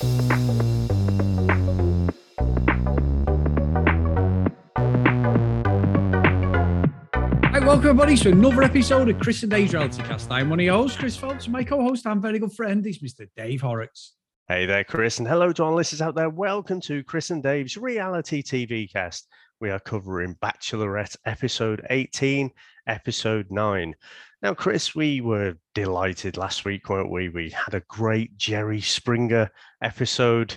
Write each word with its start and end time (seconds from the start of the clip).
Welcome 0.00 0.30
everybody 7.82 8.16
to 8.18 8.30
another 8.30 8.62
episode 8.62 9.08
of 9.08 9.18
Chris 9.18 9.42
and 9.42 9.50
Dave's 9.50 9.72
Reality 9.72 10.02
Cast. 10.04 10.30
I'm 10.30 10.50
one 10.50 10.60
of 10.60 10.64
your 10.64 10.76
hosts, 10.76 10.96
Chris 10.96 11.16
Phelps, 11.16 11.48
my 11.48 11.64
co-host 11.64 12.06
and 12.06 12.22
very 12.22 12.38
good 12.38 12.52
friend 12.52 12.86
is 12.86 13.00
Mr. 13.00 13.28
Dave 13.36 13.60
Horrocks. 13.60 14.12
Hey 14.46 14.66
there, 14.66 14.84
Chris, 14.84 15.18
and 15.18 15.26
hello 15.26 15.52
to 15.52 15.64
our 15.64 15.74
listeners 15.74 16.00
out 16.00 16.14
there. 16.14 16.30
Welcome 16.30 16.80
to 16.82 17.02
Chris 17.02 17.30
and 17.30 17.42
Dave's 17.42 17.76
reality 17.76 18.40
TV 18.40 18.88
cast. 18.92 19.26
We 19.60 19.70
are 19.70 19.80
covering 19.80 20.36
Bachelorette 20.36 21.16
episode 21.26 21.84
18, 21.90 22.52
episode 22.86 23.46
9. 23.50 23.96
Now, 24.40 24.54
Chris, 24.54 24.94
we 24.94 25.20
were 25.20 25.56
delighted 25.74 26.36
last 26.36 26.64
week, 26.64 26.88
weren't 26.88 27.10
we? 27.10 27.28
We 27.28 27.50
had 27.50 27.74
a 27.74 27.82
great 27.88 28.36
Jerry 28.36 28.80
Springer 28.80 29.50
episode. 29.82 30.56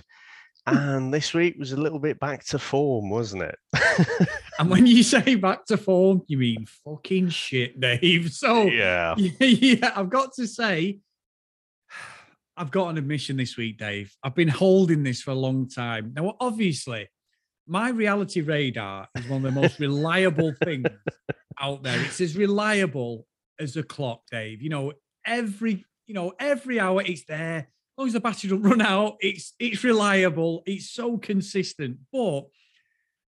Hmm. 0.68 0.76
And 0.76 1.14
this 1.14 1.34
week 1.34 1.56
was 1.58 1.72
a 1.72 1.80
little 1.80 1.98
bit 1.98 2.20
back 2.20 2.44
to 2.46 2.58
form, 2.58 3.10
wasn't 3.10 3.42
it? 3.42 3.58
And 4.58 4.70
when 4.70 4.86
you 4.86 5.02
say 5.02 5.34
back 5.34 5.64
to 5.66 5.76
form, 5.76 6.22
you 6.28 6.38
mean 6.38 6.66
fucking 6.84 7.30
shit, 7.30 7.80
Dave. 7.80 8.30
So 8.32 8.64
yeah. 8.64 9.14
yeah, 9.40 9.92
I've 9.96 10.10
got 10.10 10.34
to 10.34 10.46
say, 10.46 11.00
I've 12.56 12.70
got 12.70 12.90
an 12.90 12.98
admission 12.98 13.36
this 13.38 13.56
week, 13.56 13.78
Dave. 13.78 14.14
I've 14.22 14.34
been 14.34 14.48
holding 14.48 15.02
this 15.02 15.22
for 15.22 15.30
a 15.30 15.34
long 15.34 15.68
time. 15.68 16.12
Now, 16.14 16.36
obviously, 16.38 17.08
my 17.66 17.88
reality 17.88 18.40
radar 18.40 19.08
is 19.16 19.26
one 19.26 19.44
of 19.44 19.54
the 19.54 19.60
most 19.60 19.78
reliable 19.80 20.52
things 20.62 20.86
out 21.58 21.82
there. 21.82 22.00
It's 22.04 22.20
as 22.20 22.36
reliable 22.36 23.26
as 23.62 23.76
a 23.76 23.82
clock, 23.82 24.22
Dave. 24.30 24.60
You 24.60 24.68
know, 24.68 24.92
every 25.26 25.84
you 26.06 26.14
know 26.14 26.32
every 26.38 26.78
hour 26.78 27.02
it's 27.02 27.24
there. 27.24 27.58
As 27.58 27.98
long 27.98 28.06
as 28.06 28.12
the 28.14 28.20
battery 28.20 28.50
don't 28.50 28.62
run 28.70 28.82
out, 28.82 29.16
it's 29.20 29.54
it's 29.58 29.84
reliable. 29.84 30.62
It's 30.66 30.90
so 30.90 31.16
consistent. 31.16 31.98
But 32.12 32.46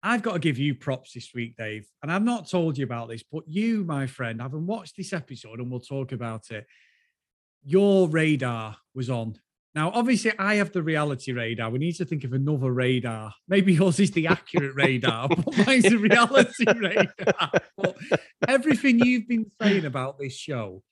I've 0.04 0.22
got 0.22 0.34
to 0.34 0.40
give 0.40 0.60
you 0.60 0.76
props 0.76 1.14
this 1.14 1.34
week, 1.34 1.56
Dave. 1.58 1.88
And 2.04 2.12
I've 2.12 2.24
not 2.24 2.50
told 2.50 2.78
you 2.78 2.84
about 2.84 3.10
this, 3.10 3.24
but 3.24 3.48
you, 3.48 3.84
my 3.84 4.06
friend, 4.06 4.40
having 4.40 4.68
watched 4.68 4.98
this 4.98 5.14
episode, 5.14 5.60
and 5.60 5.72
we'll 5.72 5.80
talk 5.80 6.12
about 6.12 6.52
it. 6.52 6.68
Your 7.64 8.08
radar 8.08 8.78
was 8.94 9.10
on. 9.10 9.40
Now, 9.76 9.92
obviously, 9.94 10.32
I 10.40 10.56
have 10.56 10.72
the 10.72 10.82
reality 10.82 11.34
radar. 11.34 11.70
We 11.70 11.80
need 11.80 11.98
to 11.98 12.06
think 12.06 12.24
of 12.24 12.32
another 12.32 12.72
radar. 12.72 13.34
Maybe 13.50 13.74
yours 13.74 14.00
is 14.00 14.12
the 14.12 14.28
accurate 14.36 14.74
radar, 14.74 15.28
but 15.28 15.66
mine's 15.66 15.84
the 15.84 15.98
reality 15.98 16.66
radar. 16.80 17.52
But 17.76 17.98
everything 18.48 19.00
you've 19.00 19.28
been 19.28 19.52
saying 19.62 19.86
about 19.86 20.18
this 20.20 20.34
show 20.36 20.84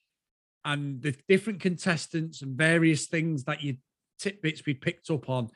and 0.66 1.02
the 1.02 1.16
different 1.28 1.60
contestants 1.60 2.42
and 2.42 2.58
various 2.58 3.08
things 3.08 3.44
that 3.46 3.62
you 3.64 3.78
tidbits 4.20 4.66
we 4.66 4.74
picked 4.74 5.10
up 5.10 5.30
on 5.30 5.50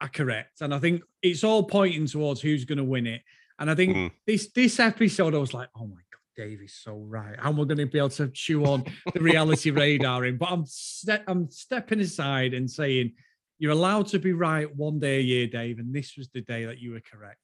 are 0.00 0.08
correct. 0.08 0.60
And 0.60 0.74
I 0.74 0.78
think 0.78 1.02
it's 1.22 1.44
all 1.44 1.62
pointing 1.62 2.06
towards 2.06 2.40
who's 2.40 2.64
going 2.64 2.78
to 2.78 2.84
win 2.84 3.06
it. 3.06 3.22
And 3.58 3.70
I 3.70 3.74
think 3.74 3.96
Mhm. 3.96 4.10
this 4.26 4.50
this 4.52 4.80
episode, 4.80 5.34
I 5.34 5.38
was 5.38 5.54
like, 5.54 5.68
oh 5.76 5.86
my 5.86 5.94
god, 6.12 6.20
Dave 6.36 6.60
is 6.62 6.74
so 6.74 6.98
right. 6.98 7.36
And 7.40 7.56
we're 7.56 7.64
going 7.66 7.78
to 7.78 7.86
be 7.86 7.98
able 7.98 8.08
to 8.10 8.28
chew 8.28 8.64
on 8.66 8.84
the 9.14 9.20
reality 9.20 9.70
radar 9.82 10.24
in. 10.26 10.36
But 10.36 10.50
I'm 10.50 10.66
ste- 10.66 11.24
I'm 11.26 11.48
stepping 11.50 12.00
aside 12.00 12.54
and 12.54 12.68
saying 12.70 13.12
you're 13.58 13.70
allowed 13.72 14.08
to 14.08 14.18
be 14.18 14.32
right 14.32 14.74
one 14.74 14.98
day 14.98 15.18
a 15.18 15.22
year, 15.22 15.46
Dave. 15.46 15.78
And 15.78 15.94
this 15.94 16.16
was 16.16 16.28
the 16.30 16.40
day 16.40 16.64
that 16.64 16.78
you 16.80 16.92
were 16.92 17.00
correct. 17.00 17.38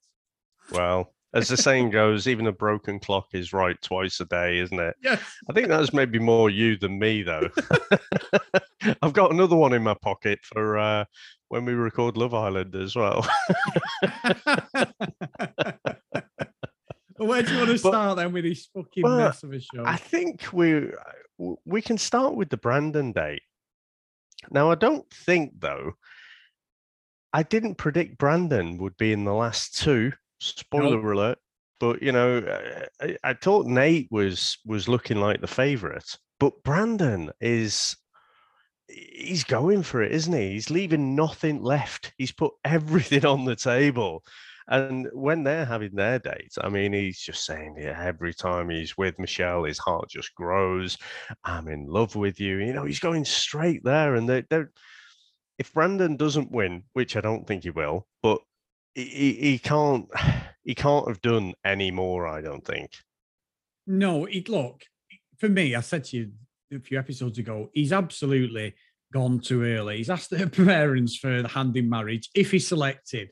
Well, 0.72 1.14
as 1.34 1.48
the 1.48 1.56
saying 1.56 1.90
goes, 1.90 2.26
even 2.26 2.46
a 2.46 2.52
broken 2.52 2.98
clock 2.98 3.26
is 3.32 3.52
right 3.52 3.80
twice 3.82 4.18
a 4.20 4.24
day, 4.24 4.58
isn't 4.58 4.78
it? 4.80 4.96
Yes. 5.02 5.20
I 5.48 5.52
think 5.52 5.68
that's 5.68 5.92
maybe 5.92 6.18
more 6.18 6.48
you 6.48 6.76
than 6.76 6.98
me, 6.98 7.22
though. 7.22 7.48
I've 9.02 9.12
got 9.12 9.32
another 9.32 9.56
one 9.56 9.72
in 9.72 9.82
my 9.82 9.94
pocket 9.94 10.38
for 10.42 10.78
uh, 10.78 11.04
when 11.48 11.64
we 11.64 11.72
record 11.74 12.16
Love 12.16 12.34
Island 12.34 12.74
as 12.74 12.94
well. 12.96 13.26
Where 17.16 17.42
do 17.42 17.52
you 17.52 17.58
want 17.58 17.68
to 17.70 17.82
But- 17.82 17.90
start 17.90 18.16
then 18.16 18.32
with 18.32 18.44
this 18.44 18.68
fucking 18.74 19.02
mess 19.02 19.42
of 19.42 19.52
a 19.52 19.60
show? 19.60 19.84
I 19.84 19.96
think 19.96 20.52
we 20.52 20.90
we 21.64 21.82
can 21.82 21.98
start 21.98 22.34
with 22.34 22.48
the 22.50 22.56
Brandon 22.56 23.12
date. 23.12 23.42
Now, 24.50 24.70
I 24.70 24.76
don't 24.76 25.08
think 25.10 25.54
though. 25.58 25.92
I 27.32 27.42
didn't 27.42 27.74
predict 27.74 28.18
Brandon 28.18 28.78
would 28.78 28.96
be 28.96 29.12
in 29.12 29.24
the 29.24 29.34
last 29.34 29.76
two. 29.78 30.12
Spoiler 30.40 31.12
alert! 31.12 31.38
But 31.80 32.02
you 32.02 32.12
know, 32.12 32.38
uh, 32.38 32.86
I, 33.00 33.16
I 33.24 33.34
thought 33.34 33.66
Nate 33.66 34.08
was 34.10 34.58
was 34.66 34.88
looking 34.88 35.18
like 35.18 35.40
the 35.40 35.46
favourite, 35.46 36.16
but 36.38 36.62
Brandon 36.62 37.30
is 37.40 37.96
he's 38.88 39.44
going 39.44 39.82
for 39.82 40.02
it, 40.02 40.12
isn't 40.12 40.32
he? 40.32 40.52
He's 40.52 40.70
leaving 40.70 41.14
nothing 41.14 41.62
left. 41.62 42.12
He's 42.18 42.32
put 42.32 42.52
everything 42.64 43.24
on 43.24 43.44
the 43.44 43.56
table. 43.56 44.24
And 44.70 45.08
when 45.14 45.44
they're 45.44 45.64
having 45.64 45.94
their 45.94 46.18
dates, 46.18 46.58
I 46.60 46.68
mean, 46.68 46.92
he's 46.92 47.18
just 47.18 47.46
saying, 47.46 47.76
yeah, 47.78 47.98
every 48.02 48.34
time 48.34 48.68
he's 48.68 48.98
with 48.98 49.18
Michelle, 49.18 49.64
his 49.64 49.78
heart 49.78 50.10
just 50.10 50.34
grows. 50.34 50.98
I'm 51.42 51.68
in 51.68 51.86
love 51.86 52.16
with 52.16 52.38
you. 52.38 52.58
You 52.58 52.74
know, 52.74 52.84
he's 52.84 53.00
going 53.00 53.24
straight 53.24 53.82
there. 53.82 54.14
And 54.14 54.28
they, 54.28 54.44
they're, 54.50 54.70
if 55.58 55.72
Brandon 55.72 56.18
doesn't 56.18 56.52
win, 56.52 56.84
which 56.92 57.16
I 57.16 57.22
don't 57.22 57.46
think 57.46 57.62
he 57.62 57.70
will, 57.70 58.06
but 58.22 58.42
he, 58.98 59.04
he, 59.04 59.32
he 59.32 59.58
can't, 59.58 60.08
he 60.64 60.74
can't 60.74 61.08
have 61.08 61.20
done 61.20 61.54
any 61.64 61.90
more. 61.90 62.26
I 62.26 62.40
don't 62.40 62.64
think. 62.64 62.90
No, 63.86 64.26
it 64.26 64.48
look 64.48 64.82
for 65.38 65.48
me. 65.48 65.74
I 65.74 65.80
said 65.80 66.04
to 66.04 66.16
you 66.16 66.32
a 66.74 66.80
few 66.80 66.98
episodes 66.98 67.38
ago, 67.38 67.70
he's 67.72 67.92
absolutely 67.92 68.74
gone 69.12 69.40
too 69.40 69.62
early. 69.62 69.98
He's 69.98 70.10
asked 70.10 70.34
her 70.34 70.46
parents 70.64 71.16
for 71.16 71.42
the 71.42 71.48
hand 71.48 71.76
in 71.76 71.88
marriage 71.88 72.28
if 72.34 72.50
he's 72.50 72.66
selected. 72.66 73.30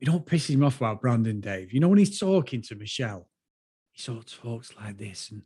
You 0.00 0.06
don't 0.06 0.26
piss 0.26 0.48
him 0.48 0.64
off 0.64 0.78
about 0.78 1.00
Brandon 1.00 1.40
Dave. 1.40 1.72
You 1.72 1.80
know 1.80 1.88
when 1.88 1.98
he's 1.98 2.18
talking 2.18 2.62
to 2.62 2.74
Michelle, 2.74 3.28
he 3.92 4.02
sort 4.02 4.18
of 4.18 4.26
talks 4.26 4.74
like 4.76 4.98
this, 4.98 5.30
and 5.30 5.42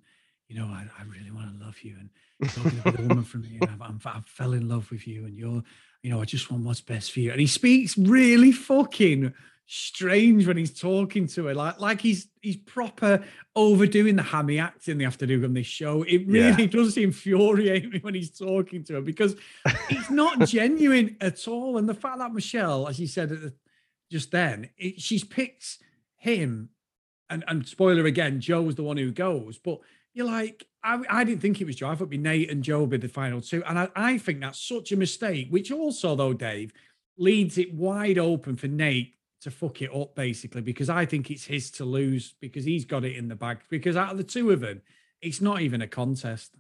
you 0.48 0.58
know, 0.58 0.66
I, 0.66 0.86
I 0.98 1.02
really 1.04 1.30
want 1.30 1.58
to 1.58 1.64
love 1.64 1.76
you, 1.82 1.96
and 1.98 2.10
going 2.54 2.70
to 2.70 3.02
the 3.02 3.08
woman 3.08 3.26
and 3.34 3.70
I've, 3.70 3.82
I'm, 3.82 4.00
I 4.04 4.20
fell 4.24 4.54
in 4.54 4.68
love 4.68 4.90
with 4.90 5.06
you, 5.06 5.26
and 5.26 5.36
you're, 5.36 5.62
you 6.02 6.10
know, 6.10 6.20
I 6.20 6.24
just 6.24 6.50
want 6.50 6.64
what's 6.64 6.80
best 6.80 7.12
for 7.12 7.20
you. 7.20 7.30
And 7.32 7.40
he 7.40 7.46
speaks 7.46 7.96
really 7.98 8.52
fucking 8.52 9.32
strange 9.66 10.46
when 10.46 10.56
he's 10.56 10.72
talking 10.78 11.26
to 11.26 11.46
her, 11.46 11.54
like 11.54 11.78
like 11.80 12.00
he's 12.00 12.28
he's 12.40 12.56
proper 12.56 13.22
overdoing 13.54 14.16
the 14.16 14.22
hammy 14.22 14.58
acting 14.58 14.96
they 14.98 15.04
have 15.04 15.18
to 15.18 15.26
do 15.26 15.44
on 15.44 15.52
this 15.54 15.66
show. 15.66 16.02
It 16.04 16.22
Yeah. 16.22 16.50
really 16.50 16.66
does 16.66 16.96
infuriate 16.96 17.90
me 17.92 17.98
when 17.98 18.14
he's 18.14 18.30
talking 18.30 18.82
to 18.84 18.94
her 18.94 19.00
because 19.02 19.36
it's 19.90 20.10
not 20.10 20.38
genuine 20.48 21.16
at 21.20 21.46
all. 21.46 21.76
And 21.76 21.88
the 21.88 21.94
fact 21.94 22.18
that 22.18 22.32
Michelle, 22.32 22.88
as 22.88 22.98
you 22.98 23.06
said 23.06 23.52
just 24.10 24.30
then, 24.30 24.70
it, 24.78 25.00
she's 25.00 25.24
picked 25.24 25.78
him, 26.16 26.70
and 27.28 27.44
and 27.46 27.66
spoiler 27.66 28.06
again, 28.06 28.40
Joe 28.40 28.62
was 28.62 28.76
the 28.76 28.82
one 28.84 28.96
who 28.96 29.10
goes, 29.12 29.58
but. 29.58 29.80
You're 30.18 30.26
like, 30.26 30.66
I, 30.82 31.00
I 31.08 31.22
didn't 31.22 31.42
think 31.42 31.60
it 31.60 31.64
was 31.64 31.76
Joe. 31.76 31.86
I 31.86 31.90
thought 31.90 32.00
it'd 32.00 32.10
be 32.10 32.18
Nate 32.18 32.50
and 32.50 32.64
Joe 32.64 32.86
be 32.86 32.96
the 32.96 33.06
final 33.06 33.40
two. 33.40 33.62
And 33.64 33.78
I, 33.78 33.88
I 33.94 34.18
think 34.18 34.40
that's 34.40 34.60
such 34.60 34.90
a 34.90 34.96
mistake, 34.96 35.46
which 35.48 35.70
also, 35.70 36.16
though, 36.16 36.32
Dave, 36.32 36.72
leads 37.16 37.56
it 37.56 37.72
wide 37.72 38.18
open 38.18 38.56
for 38.56 38.66
Nate 38.66 39.14
to 39.42 39.52
fuck 39.52 39.80
it 39.80 39.94
up 39.94 40.16
basically 40.16 40.60
because 40.60 40.90
I 40.90 41.06
think 41.06 41.30
it's 41.30 41.44
his 41.44 41.70
to 41.70 41.84
lose 41.84 42.34
because 42.40 42.64
he's 42.64 42.84
got 42.84 43.04
it 43.04 43.14
in 43.14 43.28
the 43.28 43.36
bag. 43.36 43.60
Because 43.70 43.96
out 43.96 44.10
of 44.10 44.16
the 44.16 44.24
two 44.24 44.50
of 44.50 44.58
them, 44.58 44.82
it's 45.22 45.40
not 45.40 45.60
even 45.60 45.82
a 45.82 45.86
contest. 45.86 46.56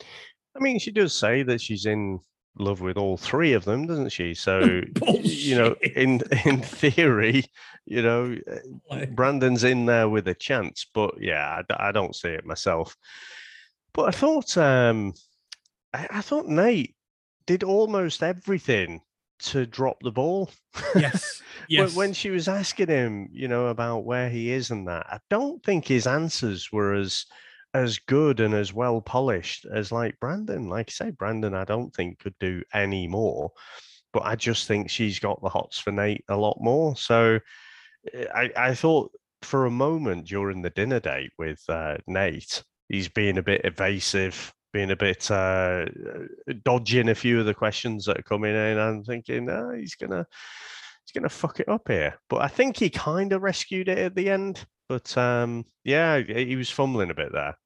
I 0.00 0.60
mean, 0.60 0.78
she 0.78 0.90
does 0.90 1.14
say 1.14 1.42
that 1.42 1.60
she's 1.60 1.84
in 1.84 2.20
love 2.58 2.80
with 2.80 2.96
all 2.96 3.16
three 3.16 3.52
of 3.52 3.64
them, 3.64 3.86
doesn't 3.86 4.10
she? 4.12 4.34
So, 4.34 4.80
you 5.22 5.56
know, 5.56 5.74
in 5.94 6.20
in 6.44 6.60
theory, 6.62 7.44
you 7.86 8.02
know, 8.02 8.36
Brandon's 9.12 9.64
in 9.64 9.86
there 9.86 10.08
with 10.08 10.28
a 10.28 10.34
chance, 10.34 10.86
but 10.94 11.14
yeah, 11.20 11.62
I 11.78 11.92
don't 11.92 12.14
see 12.16 12.28
it 12.28 12.46
myself. 12.46 12.96
But 13.92 14.08
I 14.08 14.10
thought, 14.10 14.56
um, 14.58 15.14
I, 15.92 16.06
I 16.10 16.20
thought 16.20 16.46
Nate 16.46 16.94
did 17.46 17.62
almost 17.62 18.22
everything 18.22 19.00
to 19.40 19.66
drop 19.66 19.98
the 20.02 20.10
ball. 20.10 20.50
yes, 20.96 21.42
When- 21.68 21.68
yes. 21.68 21.94
When 21.96 22.12
she 22.12 22.30
was 22.30 22.48
asking 22.48 22.88
him, 22.88 23.28
you 23.32 23.48
know, 23.48 23.66
about 23.66 24.04
where 24.04 24.28
he 24.30 24.50
is 24.52 24.70
and 24.70 24.88
that, 24.88 25.06
I 25.08 25.18
don't 25.30 25.62
think 25.62 25.86
his 25.86 26.06
answers 26.06 26.72
were 26.72 26.94
as 26.94 27.26
as 27.74 27.98
good 27.98 28.40
and 28.40 28.54
as 28.54 28.72
well 28.72 29.00
polished 29.00 29.66
as 29.66 29.92
like 29.92 30.18
Brandon. 30.20 30.68
Like 30.68 30.88
I 30.88 30.92
say, 30.92 31.10
Brandon, 31.10 31.54
I 31.54 31.64
don't 31.64 31.94
think 31.94 32.20
could 32.20 32.38
do 32.38 32.62
any 32.72 33.08
more. 33.08 33.52
But 34.12 34.24
I 34.24 34.36
just 34.36 34.68
think 34.68 34.88
she's 34.88 35.18
got 35.18 35.42
the 35.42 35.48
hots 35.48 35.78
for 35.78 35.90
Nate 35.90 36.24
a 36.28 36.36
lot 36.36 36.56
more. 36.60 36.96
So 36.96 37.40
uh, 38.16 38.24
I, 38.32 38.50
I 38.56 38.74
thought 38.74 39.10
for 39.42 39.66
a 39.66 39.70
moment 39.70 40.28
during 40.28 40.62
the 40.62 40.70
dinner 40.70 41.00
date 41.00 41.32
with 41.36 41.60
uh, 41.68 41.96
Nate, 42.06 42.62
he's 42.88 43.08
being 43.08 43.38
a 43.38 43.42
bit 43.42 43.62
evasive, 43.64 44.54
being 44.72 44.92
a 44.92 44.96
bit 44.96 45.28
uh, 45.32 45.86
dodging 46.64 47.08
a 47.08 47.14
few 47.14 47.40
of 47.40 47.46
the 47.46 47.54
questions 47.54 48.04
that 48.04 48.18
are 48.18 48.22
coming 48.22 48.54
in. 48.54 48.78
I'm 48.78 49.02
thinking, 49.02 49.50
oh, 49.50 49.72
he's 49.72 49.96
gonna 49.96 50.24
he's 51.04 51.12
gonna 51.12 51.28
fuck 51.28 51.58
it 51.58 51.68
up 51.68 51.88
here. 51.88 52.14
But 52.30 52.42
I 52.42 52.48
think 52.48 52.76
he 52.76 52.90
kind 52.90 53.32
of 53.32 53.42
rescued 53.42 53.88
it 53.88 53.98
at 53.98 54.14
the 54.14 54.30
end. 54.30 54.64
But 54.88 55.16
um, 55.18 55.64
yeah, 55.82 56.20
he 56.20 56.54
was 56.54 56.70
fumbling 56.70 57.10
a 57.10 57.14
bit 57.14 57.32
there. 57.32 57.56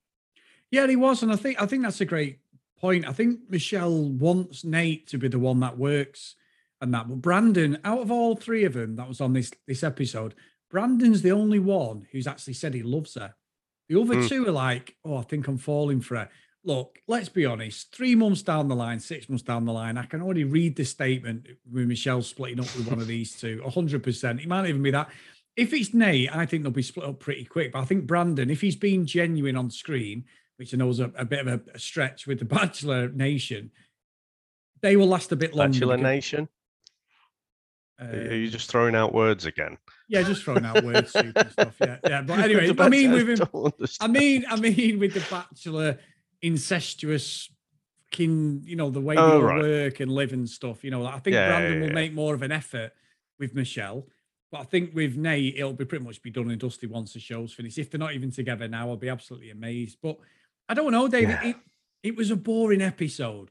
Yeah, 0.71 0.87
he 0.87 0.97
was, 0.97 1.23
and 1.23 1.33
I 1.33 1.37
think 1.37 1.61
I 1.61 1.67
think 1.67 1.83
that's 1.83 2.01
a 2.01 2.05
great 2.05 2.41
point. 2.79 3.09
I 3.09 3.13
think 3.13 3.41
Michelle 3.49 4.09
wants 4.11 4.65
Nate 4.65 5.07
to 5.09 5.19
be 5.19 5.29
the 5.29 5.39
one 5.39 5.61
that 5.61 5.79
works 5.79 6.37
and 6.81 6.93
that. 6.95 7.09
But 7.09 7.23
Brandon, 7.23 7.79
out 7.85 8.01
of 8.01 8.11
all 8.11 8.37
three 8.37 8.65
of 8.65 8.75
them 8.75 8.97
that 8.97 9.09
was 9.09 9.21
on 9.21 9.33
this 9.33 9.51
this 9.67 9.83
episode, 9.83 10.35
Brandon's 10.71 11.23
the 11.23 11.33
only 11.33 11.59
one 11.59 12.07
who's 12.13 12.27
actually 12.27 12.55
said 12.55 12.75
he 12.75 12.83
loves 12.83 13.15
her. 13.15 13.35
The 13.89 13.99
other 14.01 14.17
Mm. 14.17 14.29
two 14.29 14.47
are 14.47 14.53
like, 14.53 14.97
oh, 15.05 15.17
I 15.17 15.23
think 15.23 15.49
I'm 15.49 15.57
falling 15.57 16.01
for 16.03 16.17
her. 16.17 16.29
Look, 16.63 16.99
let's 17.07 17.31
be 17.31 17.47
honest. 17.47 17.95
Three 17.95 18.15
months 18.15 18.43
down 18.43 18.69
the 18.69 18.77
line, 18.77 19.01
six 19.01 19.29
months 19.31 19.45
down 19.45 19.65
the 19.65 19.73
line, 19.73 19.97
I 19.97 20.05
can 20.05 20.21
already 20.21 20.45
read 20.45 20.77
the 20.77 20.85
statement 20.85 21.47
with 21.73 21.89
Michelle 21.89 22.21
splitting 22.21 22.61
up 22.61 22.77
with 22.77 22.87
one 22.89 23.01
of 23.01 23.07
these 23.07 23.35
two. 23.41 23.63
hundred 23.67 24.03
percent. 24.03 24.41
It 24.41 24.49
might 24.49 24.69
even 24.69 24.83
be 24.83 24.91
that. 24.91 25.09
If 25.57 25.73
it's 25.73 25.95
Nate, 25.95 26.35
I 26.37 26.45
think 26.45 26.63
they'll 26.63 26.71
be 26.73 26.83
split 26.83 27.07
up 27.09 27.19
pretty 27.21 27.45
quick. 27.47 27.73
But 27.73 27.81
I 27.81 27.85
think 27.87 28.07
Brandon, 28.07 28.51
if 28.51 28.61
he's 28.61 28.77
being 28.77 29.07
genuine 29.07 29.57
on 29.57 29.71
screen, 29.71 30.25
which 30.59 30.75
I 30.75 30.77
know 30.77 30.89
is 30.91 31.01
a, 31.01 31.11
a 31.17 31.25
bit 31.25 31.41
of 31.41 31.47
a, 31.49 31.61
a 31.75 31.79
stretch 31.79 32.27
with 32.27 32.39
the 32.41 32.45
Bachelor 32.57 33.09
Nation, 33.09 33.71
they 34.83 34.97
will 34.97 35.07
last 35.09 35.33
a 35.33 35.37
bit 35.37 35.55
longer. 35.55 35.73
Bachelor 35.73 35.97
because- 35.97 36.03
Nation. 36.13 36.49
Are 38.01 38.15
you 38.35 38.45
um, 38.47 38.51
just 38.53 38.71
throwing 38.71 38.95
out 38.95 39.13
words 39.13 39.45
again? 39.45 39.77
yeah, 40.09 40.23
just 40.23 40.45
throwing 40.45 40.65
out 40.65 40.85
words, 40.85 41.13
and 41.17 41.33
stuff. 41.51 41.75
Yeah, 41.81 41.99
yeah. 42.07 42.23
But 42.23 42.39
anyway, 42.39 42.73
I 42.79 42.89
mean, 42.89 43.11
with 43.11 43.41
I 44.01 44.07
mean, 44.07 44.45
I 44.49 44.55
mean, 44.55 45.01
with 45.01 45.15
the 45.15 45.27
Bachelor, 45.29 45.99
incestuous, 46.41 47.51
fucking, 48.13 48.63
you 48.65 48.77
know, 48.77 48.91
the 48.91 49.01
way 49.01 49.17
Oh, 49.19 49.39
they 49.39 49.45
right. 49.45 49.61
work 49.63 50.01
and 50.01 50.13
live 50.13 50.33
and 50.33 50.49
stuff. 50.49 50.85
You 50.85 50.93
know, 50.93 51.05
I 51.07 51.19
think 51.19 51.35
Yeah, 51.35 51.49
Brandon 51.49 51.73
yeah, 51.75 51.81
will 51.81 51.89
yeah. 51.89 51.95
make 51.95 52.13
more 52.15 52.35
of 52.35 52.43
an 52.43 52.53
effort 52.53 52.93
with 53.41 53.55
Michelle, 53.55 54.07
but 54.53 54.61
I 54.61 54.65
think 54.65 54.95
with 54.95 55.17
Nate, 55.17 55.57
it'll 55.57 55.73
be 55.73 55.85
pretty 55.85 56.05
much 56.05 56.23
be 56.23 56.31
done 56.31 56.51
and 56.51 56.61
dusty 56.61 56.87
once 56.87 57.13
the 57.15 57.21
show's 57.21 57.53
finished. 57.53 57.79
If 57.79 57.91
they're 57.91 57.99
not 57.99 58.15
even 58.15 58.31
together 58.31 58.69
now, 58.69 58.89
I'll 58.91 58.97
be 58.97 59.09
absolutely 59.09 59.51
amazed. 59.51 59.99
But 60.01 60.19
I 60.69 60.75
don't 60.75 60.93
know, 60.93 61.09
David. 61.09 61.39
Yeah. 61.43 61.51
It, 61.51 61.57
it 62.03 62.17
was 62.17 62.31
a 62.31 62.37
boring 62.37 62.83
episode. 62.83 63.51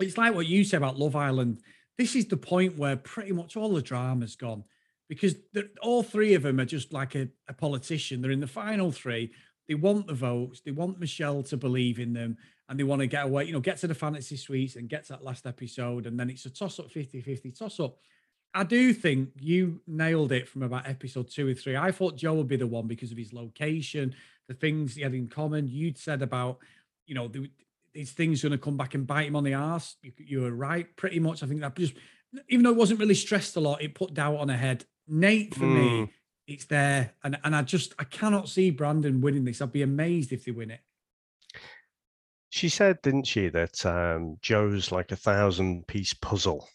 It's 0.00 0.18
like 0.18 0.34
what 0.34 0.46
you 0.46 0.64
said 0.64 0.78
about 0.78 0.98
Love 0.98 1.16
Island. 1.16 1.60
This 1.96 2.16
is 2.16 2.26
the 2.26 2.36
point 2.36 2.76
where 2.76 2.96
pretty 2.96 3.32
much 3.32 3.56
all 3.56 3.72
the 3.72 3.82
drama's 3.82 4.36
gone 4.36 4.64
because 5.08 5.36
all 5.80 6.02
three 6.02 6.34
of 6.34 6.42
them 6.42 6.60
are 6.60 6.64
just 6.64 6.92
like 6.92 7.14
a, 7.14 7.28
a 7.48 7.52
politician. 7.52 8.20
They're 8.20 8.32
in 8.32 8.40
the 8.40 8.46
final 8.46 8.90
three. 8.90 9.32
They 9.68 9.74
want 9.74 10.06
the 10.06 10.14
votes. 10.14 10.60
They 10.60 10.72
want 10.72 10.98
Michelle 10.98 11.42
to 11.44 11.56
believe 11.56 11.98
in 11.98 12.12
them 12.12 12.36
and 12.68 12.78
they 12.78 12.84
want 12.84 13.00
to 13.00 13.06
get 13.06 13.24
away, 13.24 13.44
you 13.44 13.52
know, 13.52 13.60
get 13.60 13.78
to 13.78 13.86
the 13.86 13.94
fantasy 13.94 14.36
suites 14.36 14.76
and 14.76 14.88
get 14.88 15.04
to 15.06 15.12
that 15.12 15.24
last 15.24 15.46
episode. 15.46 16.06
And 16.06 16.18
then 16.18 16.30
it's 16.30 16.46
a 16.46 16.50
toss 16.50 16.78
up 16.80 16.90
50 16.90 17.20
50 17.20 17.50
toss 17.52 17.78
up. 17.80 17.96
I 18.54 18.62
do 18.62 18.92
think 18.92 19.30
you 19.40 19.80
nailed 19.86 20.32
it 20.32 20.48
from 20.48 20.62
about 20.62 20.88
episode 20.88 21.28
two 21.28 21.48
or 21.48 21.54
three. 21.54 21.76
I 21.76 21.90
thought 21.90 22.16
Joe 22.16 22.34
would 22.34 22.48
be 22.48 22.56
the 22.56 22.66
one 22.66 22.86
because 22.86 23.10
of 23.10 23.18
his 23.18 23.32
location, 23.32 24.14
the 24.48 24.54
things 24.54 24.94
he 24.94 25.02
had 25.02 25.14
in 25.14 25.28
common. 25.28 25.68
You'd 25.68 25.98
said 25.98 26.22
about, 26.22 26.58
you 27.06 27.14
know, 27.14 27.28
the, 27.28 27.50
these 27.92 28.12
things 28.12 28.42
going 28.42 28.52
to 28.52 28.58
come 28.58 28.76
back 28.76 28.94
and 28.94 29.06
bite 29.06 29.26
him 29.26 29.36
on 29.36 29.44
the 29.44 29.54
ass. 29.54 29.96
You, 30.02 30.12
you 30.16 30.40
were 30.42 30.52
right, 30.52 30.94
pretty 30.96 31.20
much. 31.20 31.42
I 31.42 31.46
think 31.46 31.60
that 31.60 31.76
just, 31.76 31.94
even 32.48 32.64
though 32.64 32.70
it 32.70 32.76
wasn't 32.76 33.00
really 33.00 33.14
stressed 33.14 33.56
a 33.56 33.60
lot, 33.60 33.82
it 33.82 33.94
put 33.94 34.14
doubt 34.14 34.36
on 34.36 34.48
her 34.48 34.56
head. 34.56 34.84
Nate, 35.06 35.54
for 35.54 35.66
me, 35.66 36.10
it's 36.46 36.64
there, 36.64 37.12
and 37.22 37.38
and 37.44 37.54
I 37.54 37.62
just 37.62 37.94
I 37.98 38.04
cannot 38.04 38.48
see 38.48 38.70
Brandon 38.70 39.20
winning 39.20 39.44
this. 39.44 39.60
I'd 39.60 39.70
be 39.72 39.82
amazed 39.82 40.32
if 40.32 40.44
they 40.44 40.50
win 40.50 40.70
it. 40.70 40.80
She 42.48 42.68
said, 42.68 43.02
didn't 43.02 43.26
she, 43.26 43.48
that 43.48 43.84
um, 43.84 44.36
Joe's 44.40 44.92
like 44.92 45.10
a 45.10 45.16
thousand 45.16 45.86
piece 45.88 46.14
puzzle, 46.14 46.68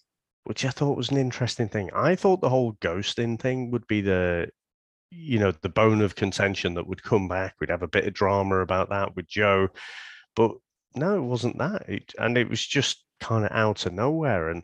which 0.44 0.66
I 0.66 0.72
thought 0.72 0.98
was 0.98 1.10
an 1.10 1.18
interesting 1.18 1.70
thing. 1.70 1.90
I 1.96 2.16
thought 2.16 2.42
the 2.42 2.50
whole 2.50 2.74
ghosting 2.82 3.40
thing 3.40 3.72
would 3.72 3.88
be 3.88 4.02
the, 4.02 4.50
you 5.12 5.40
know, 5.40 5.52
the 5.52 5.70
bone 5.70 6.02
of 6.02 6.16
contention 6.16 6.76
that 6.76 6.88
would 6.88 7.04
come 7.04 7.28
back. 7.28 7.56
We'd 7.60 7.70
have 7.70 7.84
a 7.84 7.88
bit 7.88 8.06
of 8.06 8.14
drama 8.14 8.60
about 8.60 8.90
that 8.90 9.16
with 9.16 9.28
Joe, 9.28 9.70
but 10.36 10.52
no, 10.96 11.18
it 11.18 11.22
wasn't 11.22 11.58
that. 11.58 11.88
It, 11.88 12.14
and 12.18 12.38
it 12.38 12.50
was 12.50 12.66
just 12.66 13.04
kind 13.20 13.46
of 13.46 13.52
out 13.52 13.86
of 13.86 13.94
nowhere. 13.94 14.50
And 14.50 14.64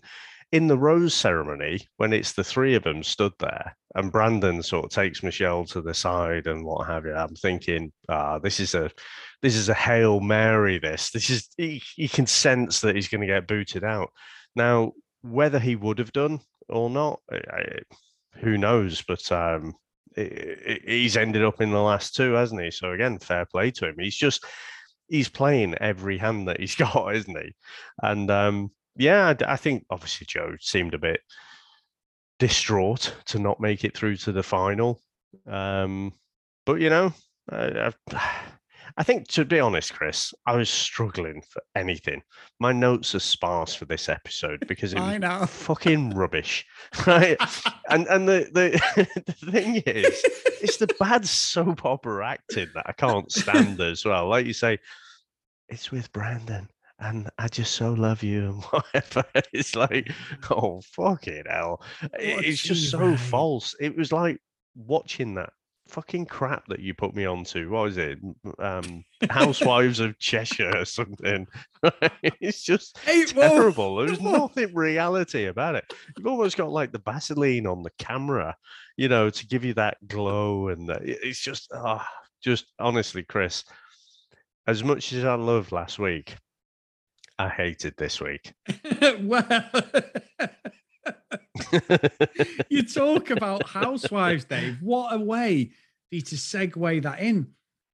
in 0.51 0.67
the 0.67 0.77
rose 0.77 1.13
ceremony, 1.13 1.87
when 1.97 2.13
it's 2.13 2.33
the 2.33 2.43
three 2.43 2.75
of 2.75 2.83
them 2.83 3.03
stood 3.03 3.33
there, 3.39 3.75
and 3.95 4.11
Brandon 4.11 4.61
sort 4.61 4.85
of 4.85 4.91
takes 4.91 5.23
Michelle 5.23 5.65
to 5.65 5.81
the 5.81 5.93
side 5.93 6.47
and 6.47 6.65
what 6.65 6.87
have 6.87 7.05
you, 7.05 7.13
I'm 7.13 7.35
thinking, 7.35 7.91
ah, 8.09 8.39
this 8.39 8.59
is 8.59 8.75
a 8.75 8.91
this 9.41 9.55
is 9.55 9.69
a 9.69 9.73
hail 9.73 10.19
mary. 10.19 10.79
This 10.79 11.11
this 11.11 11.29
is 11.29 11.49
he, 11.57 11.81
he 11.95 12.07
can 12.07 12.27
sense 12.27 12.81
that 12.81 12.95
he's 12.95 13.07
going 13.07 13.21
to 13.21 13.27
get 13.27 13.47
booted 13.47 13.83
out. 13.83 14.11
Now, 14.55 14.93
whether 15.21 15.59
he 15.59 15.75
would 15.75 15.99
have 15.99 16.13
done 16.13 16.39
or 16.69 16.89
not, 16.89 17.19
I, 17.31 17.79
who 18.39 18.57
knows? 18.57 19.03
But 19.07 19.31
um, 19.31 19.73
he's 20.15 21.17
ended 21.17 21.43
up 21.43 21.61
in 21.61 21.71
the 21.71 21.81
last 21.81 22.15
two, 22.15 22.33
hasn't 22.33 22.61
he? 22.61 22.71
So 22.71 22.91
again, 22.91 23.19
fair 23.19 23.45
play 23.45 23.71
to 23.71 23.89
him. 23.89 23.95
He's 23.99 24.15
just 24.15 24.45
he's 25.07 25.29
playing 25.29 25.75
every 25.75 26.17
hand 26.17 26.47
that 26.47 26.59
he's 26.59 26.75
got, 26.75 27.15
isn't 27.15 27.37
he? 27.37 27.53
And 28.01 28.29
um, 28.31 28.71
yeah, 28.95 29.33
I 29.45 29.57
think 29.57 29.85
obviously 29.89 30.25
Joe 30.27 30.55
seemed 30.59 30.93
a 30.93 30.99
bit 30.99 31.21
distraught 32.39 33.13
to 33.25 33.39
not 33.39 33.59
make 33.59 33.83
it 33.83 33.95
through 33.95 34.17
to 34.17 34.31
the 34.31 34.43
final. 34.43 35.01
Um, 35.47 36.13
but 36.65 36.79
you 36.81 36.89
know, 36.89 37.13
I, 37.49 37.91
I, 38.11 38.44
I 38.97 39.03
think 39.03 39.27
to 39.29 39.43
be 39.43 39.59
honest, 39.59 39.93
Chris, 39.93 40.33
I 40.45 40.55
was 40.55 40.69
struggling 40.69 41.41
for 41.41 41.61
anything. 41.75 42.21
My 42.59 42.71
notes 42.71 43.13
are 43.13 43.19
sparse 43.19 43.75
for 43.75 43.85
this 43.85 44.07
episode 44.07 44.65
because 44.67 44.93
it 44.93 44.99
was 44.99 45.09
I 45.09 45.17
know. 45.17 45.45
fucking 45.45 46.11
rubbish, 46.11 46.65
right? 47.07 47.37
and 47.89 48.07
and 48.07 48.27
the 48.27 48.49
the, 48.53 49.23
the 49.25 49.51
thing 49.51 49.75
is, 49.85 50.21
it's 50.61 50.77
the 50.77 50.93
bad 50.99 51.25
soap 51.25 51.85
opera 51.85 52.25
acting 52.27 52.67
that 52.73 52.85
I 52.87 52.93
can't 52.93 53.31
stand 53.31 53.81
as 53.81 54.05
well. 54.05 54.29
Like 54.29 54.45
you 54.45 54.53
say, 54.53 54.79
it's 55.69 55.91
with 55.91 56.11
Brandon. 56.11 56.69
And 56.97 57.29
I 57.37 57.49
just 57.49 57.73
so 57.73 57.91
love 57.91 58.23
you 58.23 58.45
and 58.45 58.63
whatever. 58.63 59.25
It's 59.51 59.75
like, 59.75 60.09
oh 60.49 60.79
fucking 60.93 61.43
hell. 61.45 61.81
What 61.99 62.21
It's 62.21 62.63
just 62.63 62.89
so 62.89 63.17
false. 63.17 63.75
It 63.81 63.97
was 63.97 64.13
like 64.13 64.39
watching 64.75 65.35
that 65.35 65.49
fucking 65.87 66.25
crap 66.25 66.65
that 66.67 66.79
you 66.79 66.93
put 66.93 67.15
me 67.15 67.25
onto. 67.25 67.69
What 67.69 67.83
was 67.83 67.97
it? 67.97 68.19
Um 68.59 69.03
Housewives 69.29 69.99
of 69.99 70.17
Cheshire 70.19 70.77
or 70.77 70.85
something. 70.85 71.47
it's 72.41 72.63
just 72.63 72.97
Hey, 72.99 73.25
terrible. 73.25 73.97
There's 73.97 74.21
nothing 74.21 74.73
reality 74.73 75.45
about 75.45 75.75
it. 75.75 75.85
You've 76.17 76.27
almost 76.27 76.57
got 76.57 76.71
like 76.71 76.91
the 76.91 77.01
Vaseline 77.05 77.67
on 77.67 77.83
the 77.83 77.91
camera, 77.99 78.55
you 78.97 79.07
know, 79.07 79.29
to 79.29 79.47
give 79.47 79.63
you 79.63 79.73
that 79.75 79.97
glow. 80.07 80.69
And 80.69 80.89
the, 80.89 80.99
it's 81.03 81.39
just, 81.39 81.69
ah, 81.73 82.07
just 82.43 82.65
honestly, 82.79 83.23
Chris, 83.23 83.63
as 84.67 84.83
much 84.83 85.13
as 85.13 85.25
I 85.25 85.35
loved 85.35 85.71
last 85.71 85.99
week, 85.99 86.35
I 87.37 87.49
hated 87.49 87.95
this 87.97 88.21
week. 88.21 88.53
well, 89.21 89.45
you 92.69 92.83
talk 92.83 93.29
about 93.31 93.67
housewives, 93.67 94.45
Dave. 94.45 94.77
What 94.81 95.13
a 95.13 95.19
way 95.19 95.71
for 96.09 96.15
you 96.15 96.21
to 96.21 96.35
segue 96.35 97.03
that 97.03 97.19
in. 97.19 97.47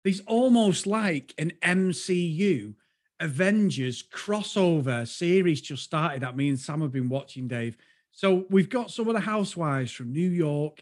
There's 0.04 0.22
almost 0.22 0.88
like 0.88 1.34
an 1.38 1.54
MCU 1.62 2.74
Avengers 3.20 4.04
crossover 4.04 5.08
series 5.08 5.62
just 5.62 5.84
started 5.84 6.24
that 6.24 6.36
me 6.36 6.50
and 6.50 6.60
Sam 6.60 6.82
have 6.82 6.92
been 6.92 7.10
watching, 7.10 7.48
Dave. 7.48 7.78
So 8.12 8.46
we've 8.50 8.70
got 8.70 8.92
some 8.92 9.08
of 9.08 9.14
the 9.14 9.20
housewives 9.20 9.92
from 9.92 10.12
New 10.12 10.30
York, 10.30 10.82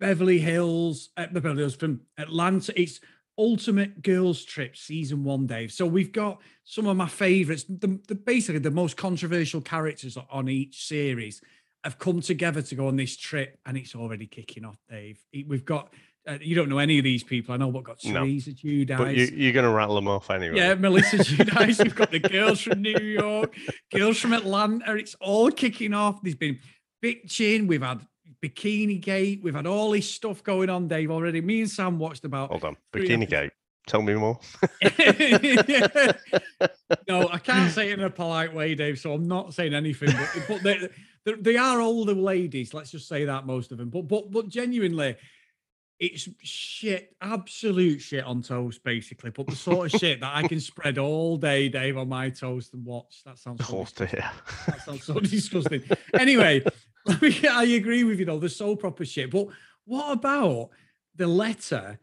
Beverly 0.00 0.40
Hills, 0.40 1.10
uh, 1.16 1.28
Beverly 1.28 1.58
Hills 1.58 1.76
from 1.76 2.00
Atlanta. 2.18 2.78
It's 2.78 3.00
Ultimate 3.38 4.02
Girls 4.02 4.44
Trip 4.44 4.76
season 4.76 5.22
one, 5.22 5.46
Dave. 5.46 5.72
So 5.72 5.86
we've 5.86 6.12
got 6.12 6.40
some 6.64 6.86
of 6.86 6.96
my 6.96 7.08
favorites. 7.08 7.64
The, 7.64 7.98
the 8.08 8.16
basically 8.16 8.58
the 8.58 8.72
most 8.72 8.96
controversial 8.96 9.60
characters 9.60 10.18
on 10.30 10.48
each 10.48 10.86
series 10.86 11.40
have 11.84 11.98
come 11.98 12.20
together 12.20 12.62
to 12.62 12.74
go 12.74 12.86
on 12.88 12.96
this 12.96 13.16
trip, 13.16 13.58
and 13.66 13.76
it's 13.76 13.94
already 13.94 14.26
kicking 14.26 14.64
off, 14.64 14.78
Dave. 14.88 15.18
We've 15.46 15.64
got 15.64 15.92
uh, 16.26 16.38
you 16.40 16.54
don't 16.54 16.68
know 16.68 16.78
any 16.78 16.98
of 16.98 17.04
these 17.04 17.24
people, 17.24 17.52
I 17.52 17.58
know, 17.58 17.72
but 17.72 17.82
got 17.82 18.04
No. 18.04 18.20
Teresa 18.20 18.50
Giudice. 18.50 18.96
But 18.96 19.16
you, 19.16 19.24
you're 19.34 19.52
going 19.52 19.64
to 19.64 19.72
rattle 19.72 19.96
them 19.96 20.06
off 20.06 20.30
anyway. 20.30 20.56
Yeah, 20.56 20.74
Melissa 20.74 21.16
Giudice. 21.18 21.82
We've 21.82 21.94
got 21.94 22.12
the 22.12 22.20
girls 22.20 22.60
from 22.60 22.80
New 22.80 22.98
York, 22.98 23.56
girls 23.92 24.18
from 24.18 24.32
Atlanta. 24.32 24.94
It's 24.94 25.16
all 25.20 25.50
kicking 25.50 25.94
off. 25.94 26.22
There's 26.22 26.36
been 26.36 26.60
bitching. 27.02 27.66
We've 27.66 27.82
had 27.82 28.06
Bikini 28.40 29.00
Gate. 29.00 29.40
We've 29.42 29.54
had 29.54 29.66
all 29.66 29.90
this 29.90 30.08
stuff 30.08 30.44
going 30.44 30.70
on, 30.70 30.86
Dave, 30.86 31.10
already. 31.10 31.40
Me 31.40 31.62
and 31.62 31.70
Sam 31.70 31.98
watched 31.98 32.24
about. 32.24 32.50
Hold 32.50 32.64
on. 32.64 32.76
Bikini. 32.92 33.28
Gate. 33.28 33.50
Tell 33.86 34.02
me 34.02 34.14
more. 34.14 34.38
no, 37.08 37.28
I 37.28 37.38
can't 37.42 37.72
say 37.72 37.90
it 37.90 37.98
in 37.98 38.04
a 38.04 38.10
polite 38.10 38.54
way, 38.54 38.74
Dave. 38.74 38.98
So 38.98 39.12
I'm 39.12 39.26
not 39.26 39.54
saying 39.54 39.74
anything. 39.74 40.10
But, 40.12 40.44
but 40.48 40.62
they, 40.62 40.88
they, 41.24 41.32
they 41.32 41.56
are 41.56 41.80
older 41.80 42.14
ladies. 42.14 42.72
Let's 42.74 42.92
just 42.92 43.08
say 43.08 43.24
that 43.24 43.44
most 43.44 43.72
of 43.72 43.78
them. 43.78 43.90
But 43.90 44.06
but 44.06 44.30
but 44.30 44.48
genuinely, 44.48 45.16
it's 46.02 46.28
shit, 46.42 47.14
absolute 47.20 48.00
shit 48.00 48.24
on 48.24 48.42
toast, 48.42 48.82
basically. 48.82 49.30
But 49.30 49.46
the 49.46 49.56
sort 49.56 49.92
of 49.94 50.00
shit 50.00 50.20
that 50.20 50.34
I 50.34 50.46
can 50.46 50.58
spread 50.58 50.98
all 50.98 51.36
day, 51.36 51.68
Dave, 51.68 51.96
on 51.96 52.08
my 52.08 52.28
toast 52.30 52.74
and 52.74 52.84
watch. 52.84 53.22
That 53.24 53.38
sounds 53.38 53.66
so 53.66 53.78
Oh, 53.78 53.84
that 53.84 54.82
sounds 54.84 55.04
so 55.04 55.20
disgusting. 55.20 55.84
Anyway, 56.18 56.64
I 57.08 57.64
agree 57.64 58.04
with 58.04 58.18
you 58.18 58.24
though. 58.24 58.38
The 58.38 58.48
so 58.48 58.74
proper 58.74 59.04
shit. 59.04 59.30
But 59.30 59.46
what 59.84 60.12
about 60.12 60.70
the 61.14 61.26
letter 61.26 62.00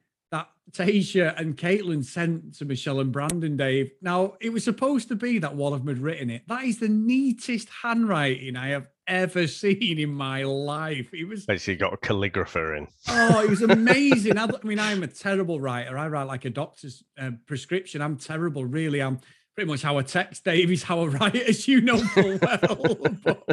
Tayshia 0.71 1.39
and 1.39 1.57
Kaitlyn 1.57 2.03
sent 2.03 2.55
to 2.55 2.65
Michelle 2.65 2.99
and 2.99 3.11
Brandon, 3.11 3.57
Dave? 3.57 3.91
Now, 4.01 4.33
it 4.39 4.51
was 4.51 4.63
supposed 4.63 5.07
to 5.09 5.15
be 5.15 5.39
that 5.39 5.55
one 5.55 5.73
of 5.73 5.79
them 5.79 5.87
had 5.95 6.03
written 6.03 6.29
it. 6.29 6.43
That 6.47 6.63
is 6.65 6.79
the 6.79 6.89
neatest 6.89 7.69
handwriting 7.81 8.55
I 8.55 8.69
have 8.69 8.87
ever 9.07 9.47
seen 9.61 9.99
in 9.99 10.11
my 10.13 10.43
life. 10.43 11.09
It 11.13 11.27
was 11.27 11.45
Basically, 11.45 11.75
got 11.75 11.93
a 11.93 11.97
calligrapher 11.97 12.77
in. 12.77 12.87
oh, 13.09 13.43
it 13.43 13.49
was 13.49 13.61
amazing. 13.61 14.37
I, 14.37 14.45
I 14.45 14.65
mean, 14.67 14.79
I'm 14.79 15.03
a 15.03 15.07
terrible 15.07 15.59
writer. 15.59 15.97
I 15.97 16.07
write 16.07 16.27
like 16.27 16.45
a 16.45 16.49
doctor's 16.49 17.03
uh, 17.19 17.31
prescription. 17.47 18.01
I'm 18.01 18.17
terrible, 18.17 18.65
really. 18.65 19.01
I'm 19.01 19.19
pretty 19.55 19.69
much 19.69 19.81
how 19.81 19.97
I 19.97 20.03
text 20.03 20.45
Dave 20.45 20.71
is 20.71 20.83
how 20.83 21.01
I 21.01 21.05
write, 21.07 21.35
as 21.35 21.67
you 21.67 21.81
know 21.81 21.97
full 21.99 22.37
well. 22.41 22.97
but, 23.23 23.43